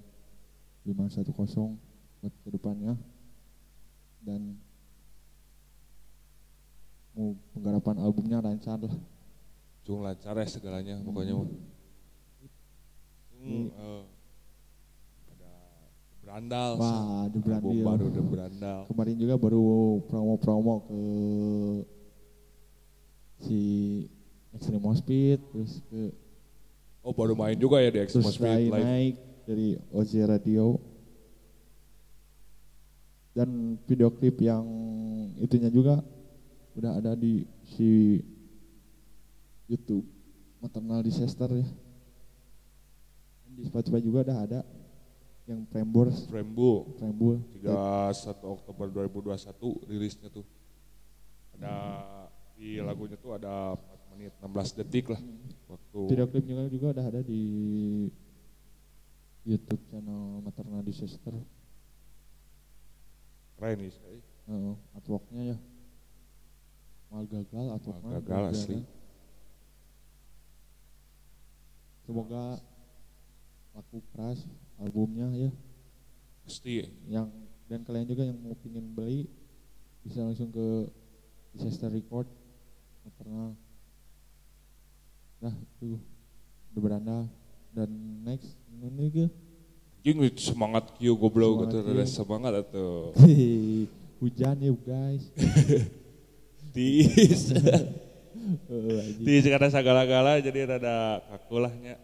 510 0.86 1.76
buat 2.22 2.34
ke 2.46 2.48
depannya. 2.48 2.94
Dan 4.24 4.56
penggarapan 7.50 7.96
albumnya 7.98 8.38
lancar 8.38 8.78
lah 8.78 8.94
Cung 9.82 10.04
lancar 10.04 10.36
ya 10.36 10.44
segalanya 10.44 11.00
pokoknya 11.00 11.32
mah. 11.34 11.48
Cung 11.48 11.56
Hmm. 13.38 13.70
eh, 13.70 14.02
ada 15.30 15.52
berandal. 16.20 16.68
wah 16.76 17.24
Brandil 17.30 17.80
baru 17.80 18.06
The 18.10 18.20
Berandal. 18.20 18.80
kemarin 18.86 19.16
juga 19.16 19.34
baru 19.34 19.62
promo-promo 20.04 20.74
ke 20.84 21.00
si 23.40 23.60
Extreme 24.50 24.82
Hospital 24.84 25.38
terus 25.48 25.80
ke 25.86 26.10
Oh 27.00 27.14
baru 27.14 27.32
main 27.32 27.54
juga 27.54 27.78
ya 27.78 27.88
di 27.88 28.02
terus 28.02 28.20
Expo 28.20 28.28
Speed 28.28 28.68
Live. 28.68 28.84
naik 28.84 29.14
dari 29.46 29.68
OZ 29.88 30.12
Radio 30.26 30.76
dan 33.32 33.48
video 33.86 34.10
klip 34.10 34.36
yang 34.38 34.66
itunya 35.38 35.70
juga 35.70 36.02
udah 36.78 36.94
ada 36.94 37.12
di 37.18 37.42
si 37.74 38.22
YouTube 39.66 40.06
Maternal 40.62 41.02
Disaster 41.02 41.50
ya. 41.50 41.66
Di 43.58 43.66
Spotify 43.66 43.98
juga 43.98 44.22
udah 44.22 44.38
ada 44.38 44.60
yang 45.50 45.66
Prembors 45.66 46.30
Frembu 46.30 46.94
Prembul 46.94 47.42
31 47.58 48.14
Oktober 48.46 48.86
2021 48.94 49.90
rilisnya 49.90 50.30
tuh. 50.30 50.46
Ada 51.58 51.74
di 52.54 52.78
lagunya 52.78 53.18
tuh 53.18 53.34
ada 53.34 53.74
4 53.74 54.14
menit 54.14 54.32
16 54.38 54.78
detik 54.78 55.10
lah. 55.10 55.20
Waktu 55.66 55.98
video 56.14 56.26
klipnya 56.30 56.70
juga 56.70 56.94
udah 56.94 57.06
ada 57.10 57.20
di 57.26 57.42
YouTube 59.42 59.82
channel 59.90 60.46
Maternal 60.46 60.86
Disaster. 60.86 61.34
Keren 63.58 63.82
nih 63.82 63.90
saya. 63.90 64.22
uh, 64.46 64.78
artworknya 64.94 65.42
ya 65.54 65.58
mal 67.08 67.24
gagal 67.24 67.66
atau 67.80 67.90
Mal 68.04 68.20
gagal 68.20 68.42
asli. 68.52 68.78
semoga 72.04 72.60
laku 73.76 74.00
keras 74.12 74.44
albumnya 74.80 75.28
ya 75.36 75.50
Pasti 76.48 76.80
yang 77.04 77.28
dan 77.68 77.84
kalian 77.84 78.08
juga 78.08 78.24
yang 78.24 78.40
mau 78.40 78.56
pingin 78.56 78.88
beli 78.96 79.28
bisa 80.00 80.24
langsung 80.24 80.48
ke 80.48 80.88
Disaster 81.52 81.92
Record. 81.92 82.24
Maternal 83.04 83.52
nah 85.38 85.52
tuh 85.76 86.00
udah 86.72 86.80
beranda. 86.80 87.18
Dan 87.68 88.24
next 88.24 88.56
ini 88.72 89.12
ke? 89.12 89.26
Anjing 90.00 90.24
semangat 90.40 90.96
kieu 90.96 91.12
goblok 91.12 91.68
gitu 91.68 91.84
ada 91.84 92.08
semangat 92.08 92.64
atuh. 92.64 93.12
hujan 94.24 94.56
ya 94.58 94.72
guys 94.82 95.30
Tis. 96.72 97.52
Tis 99.24 99.44
karena 99.52 99.68
segala-gala 99.68 100.38
jadi 100.38 100.68
rada 100.68 100.96
kaku 101.26 101.56
lah 101.58 101.72
nya. 101.74 101.96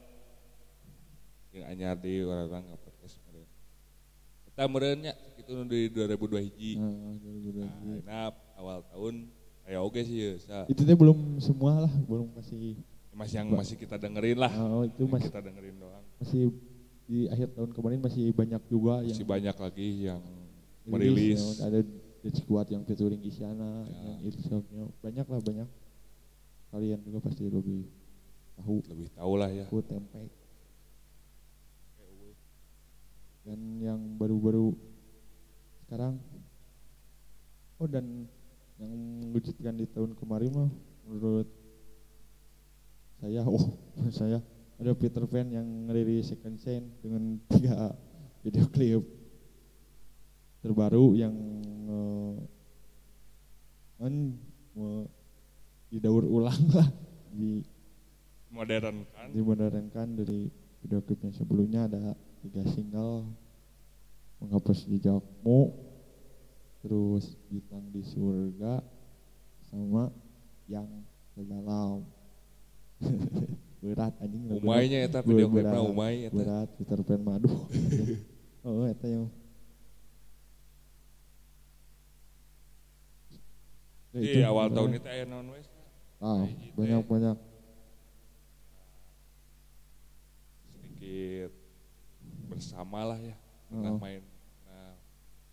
Yang 1.54 1.64
anyar 1.70 1.96
di 1.96 2.20
orang 2.20 2.62
nggak 2.64 2.80
podcast 2.82 3.14
meureun. 3.22 3.48
Kita 4.44 4.62
meureun 4.66 4.98
nya 5.00 5.12
itu 5.38 5.52
di 5.68 5.80
2002 5.88 6.46
hiji. 6.50 6.72
Nah, 6.76 7.14
2020. 7.22 7.62
Nah, 7.62 7.70
nah, 8.02 8.28
awal 8.58 8.82
tahun 8.88 9.14
kayak 9.64 9.80
oke 9.80 10.00
sih 10.02 10.16
ya. 10.18 10.32
Sa. 10.38 10.58
itu 10.68 10.82
teh 10.82 10.92
belum 10.92 11.40
semua 11.40 11.88
lah 11.88 11.92
belum 12.04 12.28
kasih 12.36 12.76
Masih 13.14 13.36
yang 13.40 13.48
masih 13.54 13.76
kita 13.78 13.94
dengerin 13.94 14.36
lah. 14.36 14.50
oh, 14.58 14.82
itu 14.82 15.06
masih 15.06 15.30
kita 15.30 15.40
dengerin 15.40 15.78
doang. 15.78 16.02
masih 16.18 16.50
di 17.06 17.30
akhir 17.30 17.54
tahun 17.54 17.70
kemarin 17.70 18.00
masih 18.02 18.24
banyak 18.34 18.62
juga 18.66 19.00
Masih 19.00 19.22
yang 19.22 19.28
banyak 19.30 19.56
lagi 19.56 19.88
yang 20.10 20.20
rilis, 20.84 21.38
merilis. 21.38 21.40
ya, 21.56 21.70
ada 21.70 21.80
The 22.24 22.32
Squad 22.32 22.72
yang 22.72 22.88
featuring 22.88 23.20
Isyana 23.20 23.84
Ya. 23.84 24.00
yang 24.00 24.18
Irshadnya 24.24 24.82
banyak 25.04 25.26
lah 25.28 25.40
banyak 25.44 25.68
kalian 26.72 26.98
juga 27.04 27.20
pasti 27.20 27.44
lebih 27.46 27.84
tahu 28.56 28.80
Lebih 28.88 29.08
tahu 29.12 29.32
lah 29.36 29.52
ya. 29.52 29.68
aku 29.68 29.84
tempe 29.84 30.32
dan 33.44 33.60
yang 33.76 34.00
baru-baru 34.16 34.72
sekarang 35.84 36.16
oh 37.76 37.84
dan 37.84 38.24
yang 38.80 38.92
mewujudkan 39.20 39.76
di 39.76 39.84
tahun 39.84 40.16
kemarin 40.16 40.48
mah 40.48 40.70
menurut 41.04 41.44
saya 43.20 43.44
oh 43.52 43.68
menurut 44.00 44.16
saya 44.16 44.40
ada 44.80 44.96
Peter 44.96 45.22
Pan 45.28 45.52
yang 45.52 45.68
ngerilis 45.86 46.32
Second 46.32 46.56
Scene 46.56 46.88
dengan 47.04 47.36
tiga 47.52 47.92
video 48.40 48.64
klip 48.72 49.04
terbaru 50.64 51.12
yang 51.12 51.34
eh, 51.84 52.34
kan 53.94 54.14
me- 54.72 55.08
didaur 55.86 56.24
ulang 56.24 56.56
lah 56.74 56.88
di 57.30 57.60
modern 58.48 59.04
kan? 59.06 59.28
dimodernkan 59.30 60.08
dari 60.16 60.48
video 60.80 60.98
klipnya 60.98 61.30
sebelumnya 61.30 61.84
ada 61.84 62.02
tiga 62.40 62.64
single 62.66 63.28
menghapus 64.40 64.88
jejakmu 64.88 65.70
terus 66.80 67.36
bintang 67.46 67.84
di 67.88 68.02
surga 68.02 68.84
sama 69.64 70.12
yang 70.64 70.84
terdalam. 71.32 72.04
Berat 73.84 74.16
anjing 74.16 74.48
umainya 74.50 75.04
eta 75.04 75.20
video 75.20 75.44
Berat, 75.44 75.72
klipnya 75.72 75.80
umai 75.82 76.14
eta. 76.24 76.32
berat 76.32 76.68
Peter 76.76 77.00
Pan 77.00 77.20
madu. 77.20 77.52
Oh 78.64 78.88
eta 78.88 79.04
yang 79.04 79.28
Ya, 84.14 84.22
itu. 84.22 84.40
awal 84.46 84.70
tahun 84.70 84.90
itu 84.94 85.08
aya 85.10 85.24
naon 85.26 85.50
we 85.50 85.60
ah, 86.22 86.46
gitu. 86.46 86.70
banyak 86.78 87.02
ya. 87.02 87.08
banyak 87.10 87.36
sedikit 90.70 91.50
bersama 92.46 93.00
lah 93.10 93.18
ya 93.18 93.34
pernah 93.66 93.92
Oh. 93.94 93.98
main 93.98 94.22
nah, 94.62 94.94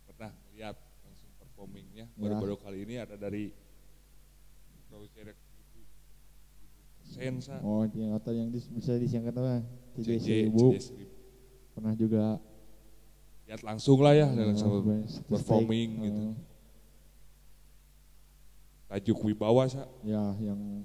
pernah 0.06 0.32
lihat 0.54 0.78
langsung 1.02 1.32
performingnya. 1.42 2.06
Ya. 2.06 2.22
baru-baru 2.22 2.56
kali 2.62 2.86
ini 2.86 2.96
ada 3.02 3.18
dari 3.18 3.50
Project 4.92 5.40
persen 7.02 7.34
sa 7.40 7.58
oh 7.64 7.88
yang 7.96 8.12
atau 8.14 8.32
yang 8.36 8.52
dis, 8.52 8.68
bisa 8.68 8.94
disingkat 9.00 9.34
apa? 9.34 9.64
CJ 9.96 10.10
seribu. 10.20 10.76
pernah 11.72 11.96
juga. 11.96 12.40
Lihat 13.48 13.64
langsung 13.64 14.00
lah 14.04 14.14
ya 14.16 14.28
eh, 14.32 14.46
langsung 14.52 14.84
ben- 14.84 15.08
statistik, 15.08 15.28
performing 15.28 15.90
gitu 16.06 16.51
tajuk 18.92 19.24
wibawa 19.24 19.72
sa 19.72 19.88
ya 20.04 20.36
yang 20.44 20.84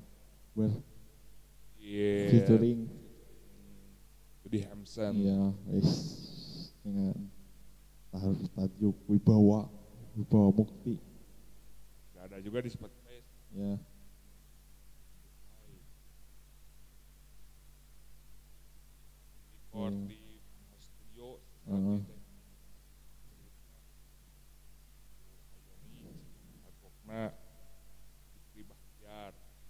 ber 0.55 0.71
Iya. 1.77 2.31
featuring 2.31 2.87
Jadi 4.47 4.59
Hamson 4.71 5.15
ya 5.19 5.51
wis 5.67 5.91
dengan 6.83 7.19
tajuk 8.55 8.95
wibawa 9.11 9.67
wibawa 10.15 10.55
mukti 10.55 11.03
Gak 12.15 12.31
ada 12.31 12.39
juga 12.39 12.63
di 12.63 12.71
Spotify 12.71 13.19
ya 13.55 13.75
record 19.63 19.93
Hmm. 19.93 20.09
di 20.09 20.41
studio 20.79 21.39
Heeh. 21.67 22.01
Nah, 27.07 27.31
Fikri 27.31 27.35
Bahtiar, 27.35 27.46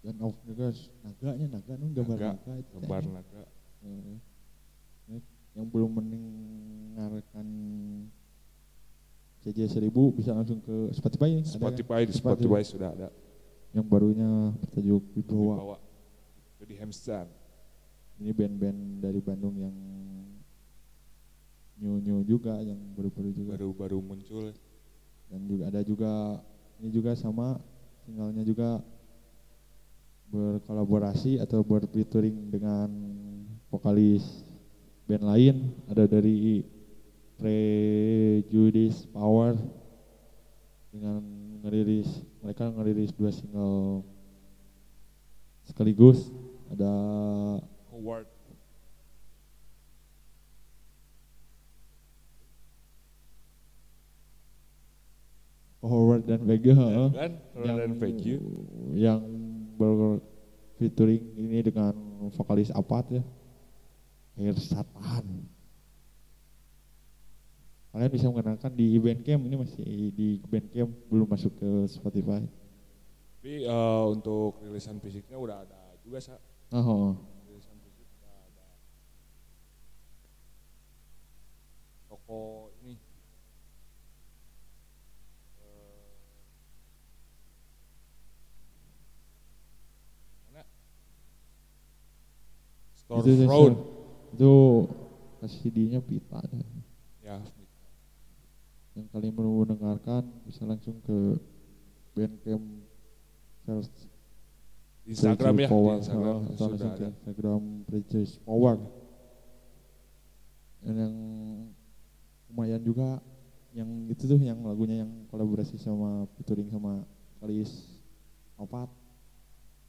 dan 0.07 0.15
awak 0.23 0.39
juga 0.47 0.71
naganya 1.03 1.47
naga 1.51 1.73
nun 1.75 1.91
gambar 1.91 2.15
Naga, 2.15 2.31
naga, 2.33 2.53
itu 2.55 2.63
teh. 2.63 2.75
gambar 2.79 3.03
naga, 3.11 3.43
Eh, 3.83 4.19
eh, 5.11 5.21
yang 5.53 5.67
belum 5.67 5.91
mendengarkan 5.93 7.47
CJ 9.43 9.59
1000 9.69 9.91
bisa 10.11 10.31
langsung 10.31 10.59
ke 10.59 10.91
Spotify, 10.91 11.35
ada 11.35 11.43
ya? 11.43 11.47
Spotify 11.47 12.01
di 12.03 12.15
Spotify 12.15 12.63
sudah 12.63 12.91
ada. 12.91 13.09
yang 13.71 13.85
barunya 13.85 14.57
bertajuk 14.57 15.03
Wibawa. 15.13 15.77
Jadi 16.57 16.75
Hamson. 16.81 17.27
ini 18.17 18.33
band-band 18.33 18.79
dari 18.99 19.21
Bandung 19.21 19.53
yang 19.55 19.77
new 21.77 22.01
new 22.01 22.25
juga 22.25 22.57
yang 22.59 22.81
baru-baru 22.97 23.31
juga 23.31 23.53
baru-baru 23.55 23.99
muncul. 24.01 24.49
dan 25.29 25.41
juga 25.45 25.63
ada 25.69 25.81
juga 25.85 26.13
ini 26.81 26.89
juga 26.89 27.13
sama 27.13 27.61
tinggalnya 28.09 28.41
juga 28.41 28.81
berkolaborasi 30.31 31.39
atau 31.39 31.63
berfeaturing 31.63 32.51
dengan 32.51 32.91
vokalis 33.71 34.43
band 35.07 35.25
lain 35.25 35.57
ada 35.87 36.05
dari 36.11 36.67
Prejudice 37.37 39.07
Power 39.13 39.55
dengan 40.91 41.21
ngerilis 41.63 42.09
mereka 42.41 42.73
ngerilis 42.73 43.13
dua 43.13 43.31
single 43.31 44.03
sekaligus 45.69 46.33
ada 46.73 46.93
Howard. 47.97 48.29
Howard 55.87 56.23
dan 56.27 56.41
Vega. 56.43 56.75
Kan? 57.15 57.33
Howard 57.55 57.77
dan 57.79 57.93
Veggie. 57.97 58.43
yang 58.93 59.23
berfeaturing 59.77 61.25
ini 61.37 61.61
dengan 61.61 61.95
vokalis 62.35 62.73
Apat 62.73 63.21
ya 63.21 63.23
Air 64.37 64.57
Satan 64.57 65.47
kalian 67.97 68.13
bisa 68.13 68.29
mengenalkan 68.29 68.73
di 68.77 69.01
Bandcamp 69.01 69.43
ini 69.49 69.57
masih 69.57 70.13
di 70.13 70.37
Bandcamp 70.45 70.93
belum 71.09 71.29
masuk 71.29 71.53
ke 71.57 71.71
Spotify 71.89 72.45
Tapi 73.41 73.63
eh, 73.63 74.05
untuk 74.11 74.59
rilisan 74.61 74.99
fisiknya 74.99 75.39
udah 75.39 75.63
ada 75.63 75.87
juga 76.03 76.19
sa. 76.19 76.35
oh, 76.75 76.83
oh. 76.83 77.13
Rilisan 77.47 77.79
fisik 77.83 78.07
udah 78.19 78.35
ada. 78.47 78.67
Toko 82.11 82.71
ini. 82.83 83.06
Store 93.07 93.23
itu 93.23 93.31
itu, 93.39 93.71
itu 94.35 94.55
CD-nya 95.47 96.03
pita 96.03 96.43
Ya, 97.23 97.39
yang 98.99 99.07
kalian 99.15 99.35
mau 99.35 99.63
mendengarkan 99.63 100.27
bisa 100.43 100.67
langsung 100.67 100.99
ke 101.07 101.39
Bandcamp 102.15 102.65
search 103.63 104.11
di 105.07 105.15
Instagram 105.15 105.55
ya, 105.63 105.69
Power, 105.71 105.95
di 105.95 106.01
Instagram. 106.03 106.39
Atau 106.51 106.55
sudah 106.55 106.67
langsung 106.67 106.93
ke. 106.95 107.05
Instagram 107.15 107.63
Prejudice 107.87 108.35
Power. 108.43 108.77
Dan 110.83 110.95
yang 110.99 111.17
lumayan 112.51 112.83
juga 112.83 113.23
yang 113.77 113.91
itu 114.09 114.23
tuh 114.25 114.41
yang 114.41 114.59
lagunya 114.65 115.05
yang 115.05 115.13
kolaborasi 115.31 115.77
sama 115.79 116.25
featuring 116.39 116.71
sama 116.73 117.05
Kalis 117.39 118.01
Opat 118.57 118.89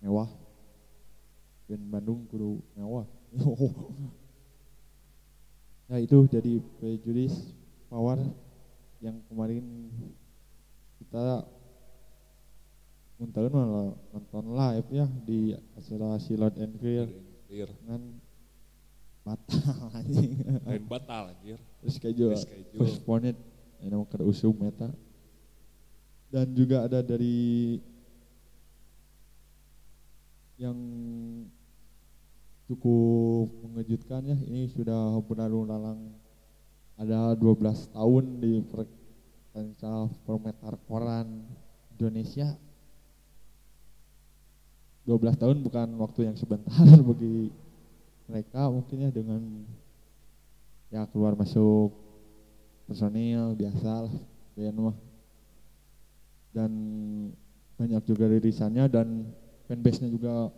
mewah 0.03 0.27
band 1.67 1.83
Bandung 1.91 2.23
kudu 2.31 2.63
mewah 2.79 3.03
ya 5.91 5.99
itu 6.07 6.17
jadi 6.31 6.63
Prejudice 6.79 7.51
Power 7.91 8.19
yang 9.03 9.19
kemarin 9.27 9.91
kita 10.99 11.43
nonton 13.19 13.49
malah 13.51 13.91
nonton 14.15 14.45
live 14.55 14.87
ya 14.93 15.07
di 15.27 15.53
acara 15.75 16.15
Silot 16.23 16.55
and 16.55 16.75
Clear 16.79 17.07
Clear. 17.47 17.69
kan 17.83 18.01
batal 19.27 19.79
anjing 19.99 20.39
Lain 20.63 20.83
batal 20.87 21.35
anjir. 21.35 21.59
reschedule 21.83 22.35
Reschedule. 22.35 22.79
postponed 22.79 23.37
ini 23.83 23.93
mau 23.93 24.07
ke 24.07 24.23
usum 24.23 24.55
meta 24.55 24.87
dan 26.31 26.47
juga 26.55 26.87
ada 26.87 26.99
dari 27.03 27.79
yang 30.57 30.75
cukup 32.67 33.47
mengejutkan 33.63 34.27
ya 34.27 34.37
ini 34.43 34.67
sudah 34.71 35.17
berlalu 35.23 35.67
lalang. 35.67 36.11
Ada 36.97 37.37
12 37.37 37.93
tahun 37.93 38.23
di 38.41 38.59
per, 38.65 38.89
kancah 39.53 40.09
permetar 40.25 40.75
koran 40.89 41.45
Indonesia 41.93 42.57
12 45.07 45.39
tahun 45.39 45.57
bukan 45.63 45.87
waktu 46.03 46.27
yang 46.27 46.35
sebentar 46.35 46.83
bagi 47.09 47.47
mereka 48.27 48.67
mungkin 48.67 49.07
ya 49.07 49.09
dengan 49.09 49.41
ya 50.91 51.07
keluar 51.07 51.33
masuk 51.39 51.95
personil 52.91 53.55
biasa 53.55 54.03
lah 54.03 54.15
band 54.51 54.77
mah 54.83 54.97
dan 56.51 56.71
banyak 57.79 58.03
juga 58.03 58.27
rilisannya 58.27 58.83
dan 58.91 59.31
fanbase-nya 59.71 60.11
juga 60.11 60.51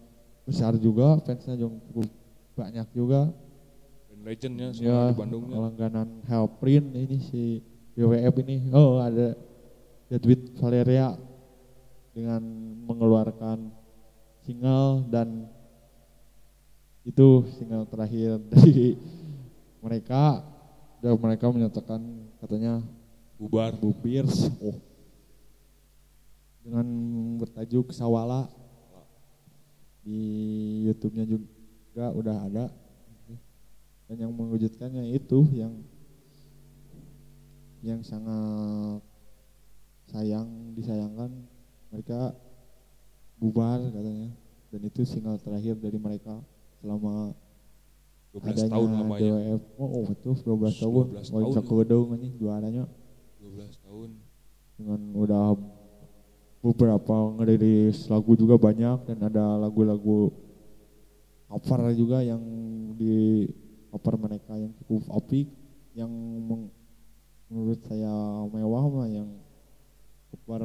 besar 0.49 0.73
juga 0.81 1.21
fansnya 1.21 1.53
juga 1.53 1.77
banyak 2.57 2.87
juga. 2.91 3.29
Band 4.09 4.21
legendnya 4.25 4.67
semua 4.73 4.89
ya 4.89 4.99
di 5.13 5.15
Bandungnya. 5.15 5.57
langganan 5.69 6.09
Hellprint 6.25 6.87
ini 6.97 7.17
si 7.21 7.43
WWF 7.95 8.35
ini 8.43 8.57
oh 8.73 8.99
ada 8.99 9.37
Jadwit 10.09 10.57
Valeria 10.57 11.13
dengan 12.11 12.41
mengeluarkan 12.89 13.69
single 14.43 15.05
dan 15.13 15.45
itu 17.05 17.45
single 17.55 17.85
terakhir 17.87 18.41
dari 18.51 18.97
mereka. 19.79 20.43
Dan 20.99 21.15
mereka 21.15 21.47
menyatakan 21.47 22.01
katanya 22.43 22.83
bubar. 23.39 23.71
Bu 23.79 23.95
Pierce 24.03 24.51
oh 24.59 24.75
dengan 26.69 26.85
bertajuk 27.39 27.89
Sawala 27.95 28.51
di 30.09 30.25
YouTube-nya 30.89 31.25
juga 31.29 32.05
udah 32.17 32.35
ada. 32.49 32.65
Dan 34.09 34.25
yang 34.25 34.33
mengejutkannya 34.33 35.13
itu 35.13 35.45
yang 35.53 35.85
yang 37.85 38.01
sangat 38.01 39.05
sayang 40.09 40.73
disayangkan 40.73 41.29
mereka 41.93 42.33
bubar 43.37 43.77
katanya. 43.93 44.33
Dan 44.73 44.81
itu 44.81 45.05
single 45.05 45.37
terakhir 45.37 45.77
dari 45.77 46.01
mereka 46.01 46.41
selama 46.81 47.37
12 48.33 48.49
adanya 48.49 48.73
tahun 48.73 48.89
lamanya. 48.97 49.21
DWF 49.21 49.61
oh, 49.77 49.89
oh 49.89 50.03
betul 50.09 50.33
12 50.41 50.81
tahun. 50.81 51.05
12 51.21 51.33
oh 51.33 51.53
tahun. 51.53 51.77
wedung 51.77 52.07
anjing 52.17 52.33
juaranya. 52.41 52.85
12 53.41 53.85
tahun. 53.85 54.09
Dengan 54.77 54.99
udah 55.13 55.53
beberapa 56.59 57.15
ngerilis 57.39 58.11
lagu 58.11 58.35
juga 58.35 58.59
banyak 58.59 59.07
dan 59.07 59.17
ada 59.31 59.55
lagu-lagu 59.55 60.31
cover 61.47 61.95
juga 61.95 62.19
yang 62.19 62.41
di 62.99 63.47
cover 63.89 64.19
mereka 64.19 64.53
yang 64.59 64.75
cukup 64.83 65.07
apik 65.15 65.47
yang 65.95 66.11
meng- 66.45 66.71
menurut 67.49 67.79
saya 67.87 68.11
mewah 68.51 68.85
mah 68.91 69.07
yang 69.09 69.29
cover 70.29 70.61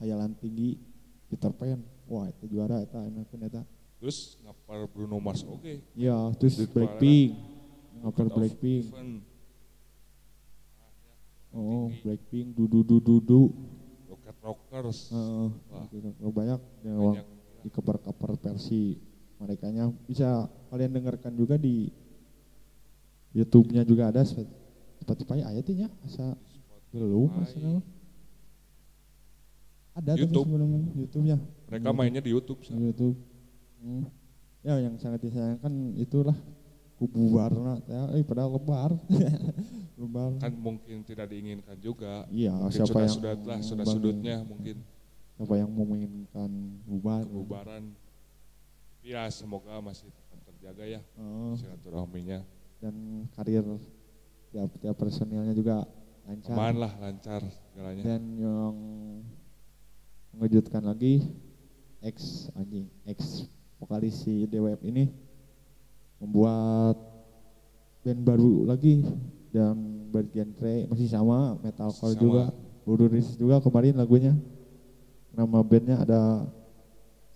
hayalan 0.00 0.32
tinggi 0.40 0.80
Peter 1.26 1.50
Pan. 1.52 1.82
Wah 2.06 2.30
itu 2.30 2.46
juara 2.46 2.80
itu 2.86 2.94
enak 2.94 3.26
eta. 3.50 3.62
Terus 3.98 4.38
ngapar 4.46 4.86
Bruno 4.94 5.18
Mars 5.18 5.42
oke. 5.42 5.82
Ya 5.98 6.14
terus 6.38 6.54
Di 6.56 6.70
Blackpink. 6.70 7.34
of 8.06 8.14
Blackpink. 8.14 8.84
Oh 11.50 11.90
Blackpink 12.04 12.54
dudu 12.54 12.86
dudu 12.86 13.20
dudu 13.20 13.40
Rockers 14.46 15.10
Heeh, 15.10 15.46
Wah. 15.66 15.84
gitu. 15.90 16.08
banyak 16.30 16.60
yang 16.80 16.96
banyak 17.02 17.26
di 17.60 17.68
cover-cover 17.68 18.30
versi 18.38 18.94
mereka 19.36 19.66
bisa 20.06 20.28
kalian 20.68 20.94
dengarkan 20.94 21.34
juga 21.34 21.58
di 21.58 21.90
YouTube-nya 23.32 23.82
juga 23.82 24.08
ada 24.08 24.22
Sp- 24.22 24.48
Spotify 24.96 25.42
ayatnya 25.42 25.90
asa 26.00 26.38
belum 26.88 27.28
nama. 27.58 27.82
ada 29.92 30.12
YouTube. 30.14 30.44
sebelum 30.46 30.70
YouTube-nya 30.94 31.36
mereka 31.66 31.88
mainnya 31.90 32.20
di 32.20 32.30
YouTube 32.30 32.60
di. 32.62 32.78
YouTube 32.78 33.16
Hmm. 33.76 34.08
ya 34.62 34.80
yang 34.80 34.96
sangat 34.96 35.20
disayangkan 35.20 35.68
itulah 35.94 36.34
warna 37.30 37.76
ya 37.84 38.02
eh 38.16 38.24
padahal 38.24 38.56
lebar. 38.56 38.90
Lebar. 39.96 40.36
Kan 40.44 40.52
mungkin 40.60 41.00
tidak 41.08 41.32
diinginkan 41.32 41.76
juga. 41.80 42.28
Iya 42.28 42.52
mungkin 42.52 42.72
siapa 42.84 42.92
sudah 42.92 43.00
yang 43.04 43.16
sudah 43.16 43.34
lah 43.48 43.58
sudah 43.64 43.84
sudutnya 43.88 44.36
mungkin. 44.44 44.76
Siapa 45.36 45.54
yang 45.56 45.68
menginginkan 45.72 46.50
bubar? 46.84 47.24
Kebubaran. 47.24 47.84
Ya 49.00 49.24
semoga 49.32 49.80
masih 49.80 50.08
tetap 50.12 50.40
terjaga 50.52 50.84
ya 50.84 51.00
Oh. 51.16 51.56
silaturahminya. 51.56 52.44
Dan 52.80 53.24
karir 53.32 53.64
tiap 54.52 54.70
tiap 54.80 54.96
personilnya 55.00 55.56
juga 55.56 55.88
lancar. 56.28 56.52
Aman 56.56 56.76
lah 56.76 56.92
lancar 57.00 57.40
segalanya. 57.48 58.02
Dan 58.04 58.22
yang 58.36 58.74
mengejutkan 60.36 60.84
lagi 60.84 61.24
ex 62.04 62.48
anjing 62.52 62.84
ex 63.08 63.48
vokalis 63.80 64.24
si 64.24 64.44
DWF 64.44 64.84
ini 64.84 65.08
membuat 66.22 66.96
band 68.06 68.20
baru 68.22 68.68
lagi 68.68 69.02
dan 69.50 70.06
bergenre 70.12 70.86
masih 70.88 71.10
sama 71.10 71.58
metalcore 71.60 72.14
Sama. 72.14 72.22
juga 72.22 72.42
baru 72.86 73.10
rilis 73.10 73.34
juga 73.34 73.58
kemarin 73.58 73.98
lagunya. 73.98 74.34
Nama 75.36 75.58
bandnya 75.60 76.00
ada 76.00 76.22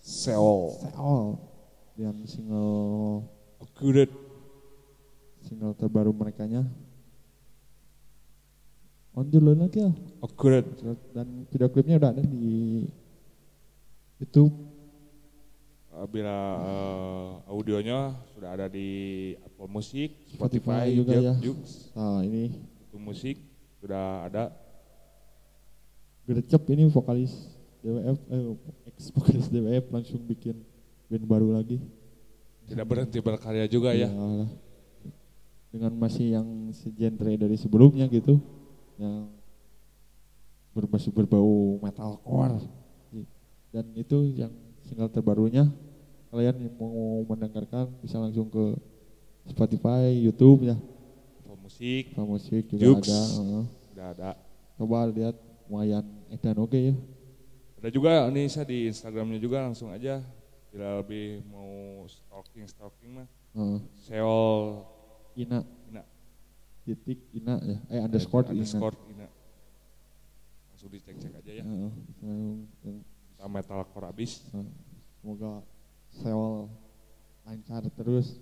Seol. 0.01 0.79
Seol. 0.81 1.27
Dan 2.01 2.25
single 2.25 3.29
accurate 3.61 4.15
single 5.45 5.77
terbaru 5.77 6.13
mereka 6.17 6.45
nya 6.49 6.65
on 9.17 9.27
dulu 9.27 9.57
lagi 9.57 9.85
ya 9.85 9.93
accurate 10.23 10.69
dan 11.13 11.45
video 11.51 11.69
klipnya 11.69 11.99
udah 11.99 12.11
ada 12.15 12.23
di 12.23 12.87
YouTube 14.21 14.53
bila 16.07 16.37
uh, 16.57 17.29
audionya 17.51 18.15
sudah 18.33 18.57
ada 18.57 18.67
di 18.67 18.89
Apple 19.43 19.69
Music, 19.69 20.17
Spotify 20.33 20.89
Spotify, 20.89 20.97
juga 20.97 21.13
Juk- 21.13 21.25
ya. 21.25 21.35
Juk, 21.43 21.59
nah 21.93 22.19
ini 22.23 22.43
YouTube 22.81 23.05
Musik 23.05 23.37
sudah 23.77 24.05
ada. 24.25 24.45
gercep 26.25 26.63
ini 26.71 26.87
vokalis 26.87 27.33
DWF 27.83 28.19
eh, 28.31 28.55
ex 28.87 29.11
vokalis 29.11 29.51
DWF 29.51 29.91
langsung 29.91 30.23
bikin 30.23 30.63
band 31.11 31.27
baru 31.27 31.51
lagi 31.51 31.83
Tidak 32.71 32.87
berhenti 32.87 33.19
berkarya 33.19 33.67
juga 33.67 33.91
ya. 33.91 34.07
Iyalah. 34.07 34.47
dengan 35.71 35.93
masih 35.99 36.39
yang 36.39 36.47
segenre 36.71 37.35
dari 37.35 37.59
sebelumnya 37.59 38.07
gitu 38.07 38.39
yang 38.95 39.27
bermasih 40.71 41.11
berbau 41.11 41.83
metalcore 41.83 42.63
dan 43.71 43.87
itu 43.95 44.23
yang 44.35 44.55
single 44.83 45.11
terbarunya 45.11 45.67
kalian 46.31 46.57
yang 46.63 46.75
mau 46.79 46.95
mendengarkan 47.27 47.91
bisa 47.99 48.17
langsung 48.17 48.47
ke 48.47 48.79
Spotify, 49.47 50.15
YouTube 50.15 50.63
ya, 50.65 50.77
Apple 51.43 51.59
Musik 51.59 52.05
Apple 52.15 52.29
Musik 52.29 52.63
juga 52.71 52.83
Jux. 52.87 53.03
ada. 53.03 53.19
heeh. 53.19 53.65
sudah 53.91 54.07
ada. 54.15 54.31
Coba 54.79 55.11
lihat 55.11 55.35
lumayan 55.67 56.07
edan 56.31 56.57
oke 56.57 56.79
ya. 56.79 56.95
Ada 57.81 57.89
juga 57.91 58.29
nih 58.29 58.47
saya 58.47 58.69
di 58.69 58.87
Instagramnya 58.87 59.41
juga 59.41 59.65
langsung 59.65 59.91
aja. 59.91 60.21
Bila 60.71 61.03
lebih 61.03 61.43
mau 61.51 61.67
stalking 62.07 62.63
stalking 62.65 63.11
mah 63.11 63.29
Heeh. 63.51 63.79
Seol 63.99 64.87
Ina 65.35 65.67
Ina 65.91 66.03
titik 66.87 67.27
Ina 67.35 67.59
ya, 67.59 67.79
eh 67.91 68.01
underscore 68.01 68.47
Ina. 68.47 68.63
underscore 68.63 68.95
Ina. 69.11 69.27
Langsung 70.71 70.89
dicek 70.89 71.19
cek 71.19 71.33
aja 71.35 71.53
ya. 71.59 71.65
Yang- 71.67 73.03
Kita 73.35 73.45
metalcore 73.51 74.07
abis. 74.07 74.47
heeh. 74.55 74.71
Semoga 75.19 75.67
Seol 76.11 76.67
lancar 77.47 77.87
terus. 77.95 78.39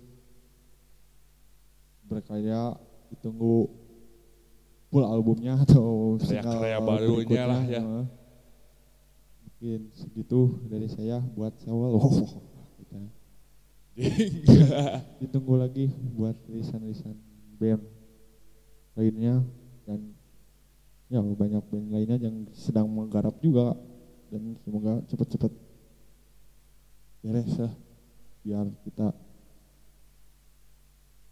Berkarya 2.09 2.73
ditunggu 3.13 3.69
full 4.89 5.05
albumnya 5.05 5.61
atau 5.61 6.17
Karya-karya 6.17 6.77
barunya 6.81 7.43
lah 7.45 7.63
ya. 7.69 7.81
Mungkin 9.45 9.93
segitu 9.93 10.57
dari 10.65 10.89
saya 10.89 11.21
buat. 11.21 11.53
Oh, 11.69 12.09
kita 12.79 12.97
ditunggu 15.21 15.53
lagi 15.59 15.91
buat 16.17 16.33
rilisan-rilisan 16.49 17.13
band 17.61 17.83
lainnya. 18.97 19.45
Dan 19.85 20.13
ya 21.09 21.21
banyak 21.21 21.63
band 21.69 21.87
lainnya 21.93 22.17
yang 22.17 22.49
sedang 22.57 22.89
menggarap 22.89 23.37
juga. 23.43 23.77
Dan 24.29 24.57
semoga 24.65 25.01
cepat-cepat 25.09 25.68
beres 27.19 27.51
lah 27.55 27.73
biar 28.39 28.65
kita 28.81 29.07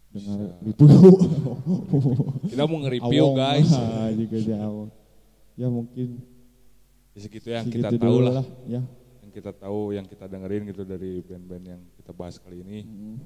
dengar 0.10 0.39
review 0.60 0.88
Kita 2.50 2.63
mau 2.63 2.78
nge-review 2.80 3.26
guys. 3.34 3.69
lah 3.69 4.10
juga 4.19 4.38
awong. 4.62 4.89
ya 5.54 5.67
mungkin 5.67 6.10
Ya 7.12 7.19
segitu 7.19 7.47
yang 7.50 7.65
segitu 7.65 7.82
kita 7.82 7.97
tahu 7.97 8.13
dulu 8.13 8.30
lah. 8.32 8.45
ya 8.63 8.82
Yang 9.21 9.32
kita 9.36 9.52
tahu, 9.54 9.80
yang 9.91 10.06
kita 10.06 10.26
dengerin 10.26 10.63
gitu 10.65 10.84
dari 10.84 11.19
band-band 11.19 11.65
yang 11.67 11.82
kita 11.93 12.12
bahas 12.12 12.38
kali 12.38 12.62
ini. 12.62 12.80
Mm, 12.82 13.17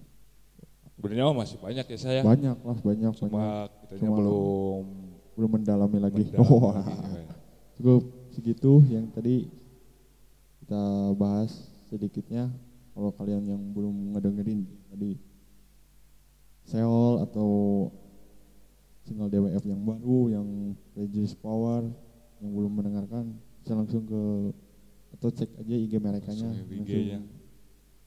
Sebenarnya 0.94 1.26
masih 1.34 1.58
banyak 1.58 1.86
ya 1.86 1.98
saya. 1.98 2.22
banyak 2.22 2.58
lah 2.58 2.78
banyak 2.78 3.12
banyak 3.12 3.14
Cuma 3.20 3.42
Cuma- 3.92 4.18
belum 4.18 4.84
belum 5.32 5.50
mendalami 5.54 5.98
lagi 5.98 6.24
mendalami 6.26 6.52
Wah. 6.62 6.76
lagi, 6.78 6.94
ya. 7.18 7.26
cukup 7.74 8.02
segitu 8.30 8.72
yang 8.86 9.08
tadi 9.10 9.48
kita 10.60 10.84
bahas 11.14 11.71
sedikitnya 11.92 12.48
kalau 12.96 13.12
kalian 13.12 13.44
yang 13.44 13.62
belum 13.76 14.16
ngedengerin 14.16 14.64
tadi 14.88 15.20
Seol 16.62 17.20
atau 17.26 17.50
single 19.04 19.28
DWF 19.28 19.66
yang 19.68 19.82
baru 19.84 20.20
yang 20.32 20.48
Regis 20.96 21.36
Power 21.36 21.84
yang 22.40 22.50
belum 22.54 22.72
mendengarkan 22.72 23.36
bisa 23.60 23.76
langsung 23.76 24.08
ke 24.08 24.22
atau 25.20 25.30
cek 25.30 25.52
aja 25.60 25.76
IG 25.76 25.94
mereka 26.00 26.32
nya 26.32 26.50
IG-nya. 26.56 27.20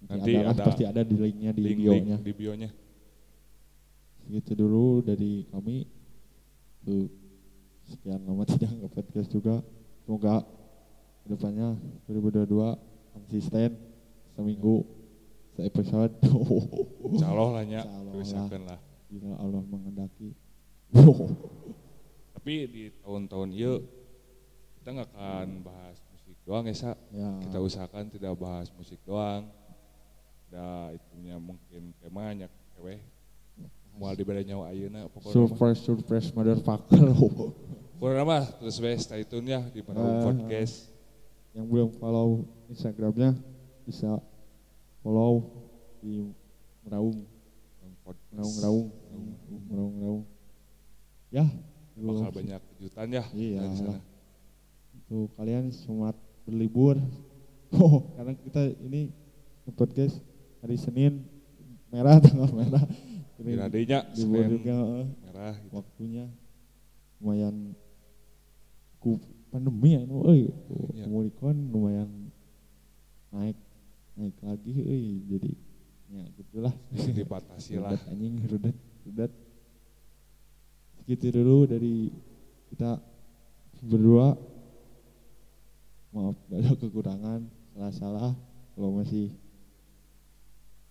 nanti, 0.09 0.33
Nanti 0.33 0.33
ada, 0.41 0.51
ada 0.57 0.63
pasti 0.65 0.85
ada 0.89 1.03
di 1.05 1.15
linknya 1.21 1.53
di 1.53 1.63
link, 1.63 1.79
bio-nya 1.85 2.17
link 2.19 2.27
di 2.27 2.33
bionya. 2.33 2.71
segitu 4.25 4.53
dulu 4.57 5.05
dari 5.05 5.45
kami 5.53 5.85
Tuh, 6.85 7.09
sekian 7.89 8.21
lama 8.29 8.45
tidak 8.51 8.73
nge 8.73 8.89
podcast 8.93 9.29
juga 9.33 9.55
semoga 10.05 10.45
ke 11.25 11.27
depannya 11.33 11.77
2022 12.09 12.94
konsisten 13.15 13.79
seminggu 14.35 14.83
se 15.55 15.63
episode 15.63 16.11
Insya 17.07 17.31
Allah 17.31 17.49
lah 17.55 17.65
ya, 17.65 17.83
usahakan 18.13 18.63
lah. 18.67 18.79
bila 19.07 19.39
Allah 19.39 19.63
mengendaki 19.63 20.35
Tapi 22.35 22.55
di 22.69 22.83
tahun-tahun 23.01 23.49
iya 23.51 23.79
kita 24.77 24.89
nggak 24.93 25.11
akan 25.11 25.49
bahas 25.65 25.97
musik 26.13 26.37
doang 26.45 26.65
ya 26.69 26.77
sa. 26.77 26.93
Ya. 27.09 27.31
Kita 27.41 27.57
usahakan 27.57 28.13
tidak 28.13 28.37
bahas 28.37 28.69
musik 28.77 29.01
doang. 29.03 29.49
Ada 30.53 30.93
itunya 30.93 31.41
mungkin 31.41 31.97
temanya 31.99 32.47
kewe. 32.77 33.01
Mau 33.97 34.13
diberi 34.13 34.45
nyawa 34.45 34.77
ayeuna 34.77 35.09
pokoknya. 35.09 35.33
Surprise 35.33 35.81
surprise 35.81 36.29
motherfucker. 36.31 37.01
Pokoknya 37.97 38.25
mah 38.27 38.45
terus 38.61 38.77
we 38.77 38.93
stay 39.01 39.25
tune 39.25 39.49
ya 39.49 39.65
di 39.71 39.81
Meraung 39.81 40.21
Ah. 40.21 40.25
Podcast. 40.29 40.93
Yang 41.55 41.67
belum 41.71 41.95
follow 41.97 42.43
Instagramnya 42.67 43.39
bisa 43.87 44.19
follow 45.01 45.47
di 46.03 46.27
Meraung 46.83 47.23
Meraung. 48.05 48.21
Meraung 48.35 48.55
Raung 48.61 48.89
Meraung 49.71 49.97
Raung 50.03 50.25
ya 51.31 51.47
Bakal 51.95 52.31
banyak 52.35 52.61
kejutan 52.75 53.07
ya 53.09 53.25
Iya. 53.31 53.63
sana. 53.71 54.03
tuh 55.07 55.31
kalian 55.39 55.71
semangat 55.71 56.19
berlibur 56.43 56.99
oh 57.79 58.03
karena 58.19 58.35
kita 58.35 58.63
ini 58.83 59.15
podcast 59.79 60.19
hari 60.59 60.75
Senin 60.75 61.23
merah 61.89 62.19
tanggal 62.25 62.51
merah 62.51 62.83
radinya 63.39 64.03
libur 64.19 64.45
juga 64.49 64.75
merah 65.23 65.55
gitu. 65.55 65.71
waktunya 65.71 66.25
lumayan 67.23 67.79
ku 68.99 69.21
pandemi 69.55 69.95
ya 69.95 70.03
euy 70.03 70.51
Iya. 70.99 71.07
pemulihan 71.07 71.57
lumayan 71.71 72.11
naik 73.31 73.55
naik 74.19 74.35
lagi 74.43 74.73
euy 74.75 75.23
jadi 75.31 75.53
ya 76.11 76.25
gitulah 76.35 76.75
dibatasi 77.23 77.79
lah. 77.79 77.95
anjing 78.11 78.35
rudet 78.51 78.75
rudet 79.07 79.31
segitu 80.99 81.31
dulu 81.31 81.71
dari 81.71 82.11
kita 82.75 82.99
berdua 83.87 84.35
maaf 86.11 86.35
ada 86.51 86.75
kekurangan 86.75 87.47
salah 87.71 87.93
salah 87.95 88.31
kalau 88.75 88.99
masih 88.99 89.31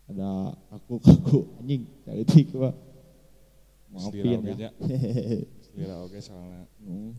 ada 0.08 0.56
aku 0.72 1.04
kaku 1.04 1.52
anjing 1.60 1.84
cari 2.08 2.24
tik 2.24 2.56
pak 2.56 2.76
maafin 3.92 4.40
ya. 4.56 4.72
Selera 5.74 6.06
oke 6.06 6.18
soalnya. 6.22 6.66
Hmm, 6.86 7.14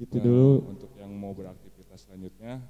itu 0.00 0.16
Nah, 0.16 0.24
dulu. 0.24 0.64
untuk 0.72 0.90
yang 0.96 1.12
mau 1.12 1.36
beraktivitas 1.36 2.08
selanjutnya. 2.08 2.64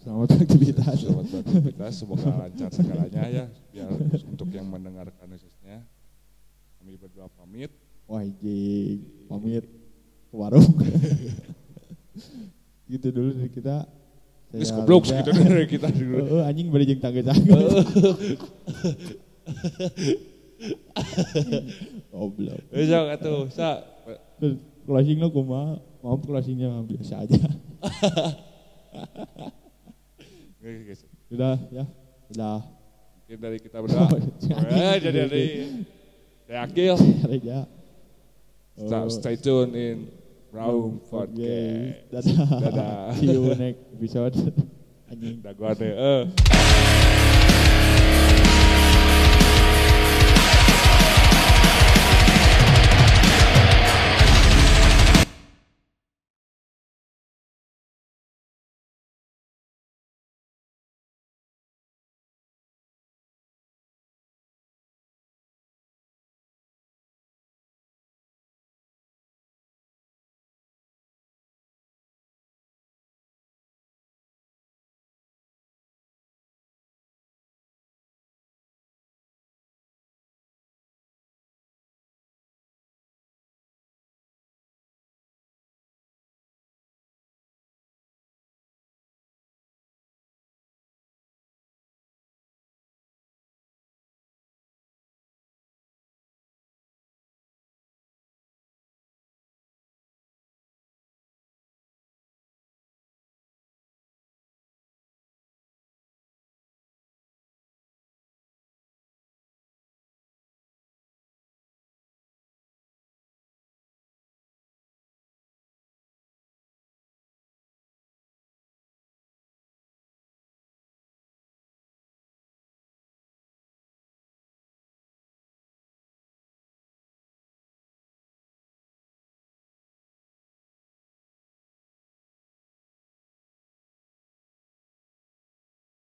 Selamat 0.00 0.36
beraktivitas. 0.36 0.96
Selamat 1.00 1.26
beraktivitas 1.32 1.92
semoga 1.96 2.28
lancar 2.44 2.70
segalanya 2.72 3.24
ya 3.28 3.44
biar 3.72 3.88
untuk 4.28 4.48
yang 4.52 4.68
mendengarkan 4.68 5.32
khususnya. 5.32 5.80
Kami 6.80 6.96
berdua 7.00 7.32
pamit. 7.32 7.72
Wah 8.04 8.20
pamit. 9.32 9.64
Ke 10.28 10.34
warung. 10.36 10.64
Gitu 12.90 13.08
dulu 13.08 13.32
dari 13.32 13.48
kita. 13.48 13.88
Terus 14.50 14.74
goblok 14.74 15.06
segitu 15.06 15.30
dari 15.30 15.68
kita 15.70 15.88
dulu. 15.94 16.16
Heeh, 16.26 16.42
anjing 16.48 16.68
bari 16.74 16.84
jeung 16.84 17.00
tangga-tangga. 17.00 17.56
Goblok. 22.12 22.60
bisa 22.68 23.08
atuh 23.16 23.48
sa 23.48 23.80
closing 24.90 25.22
lo 25.22 25.30
kumaha? 25.30 25.78
Maaf 26.02 26.26
closingnya 26.26 26.82
biasa 26.82 27.22
aja. 27.22 27.38
Oke, 30.58 30.68
guys. 30.82 31.06
Udah 31.30 31.54
ya. 31.70 31.86
Udah. 32.34 32.58
mungkin 33.30 33.46
dari 33.46 33.62
kita 33.62 33.78
berdua 33.78 34.10
eh 34.74 34.98
jadi 34.98 35.18
dari 35.30 35.46
dari 36.50 36.58
Akil 36.58 36.98
Reja. 37.30 37.62
stay, 38.74 39.06
stay 39.06 39.36
tune 39.38 39.70
in 39.78 40.10
Raum 40.50 40.98
Podcast 41.06 42.10
Dadah. 42.10 42.58
Dadah. 42.58 43.14
See 43.14 43.30
you 43.30 43.54
next 43.54 43.86
episode. 43.94 44.34
Anjing. 45.06 45.38
Daguan 45.46 45.78
deh 45.78 45.94
eh 45.94 46.22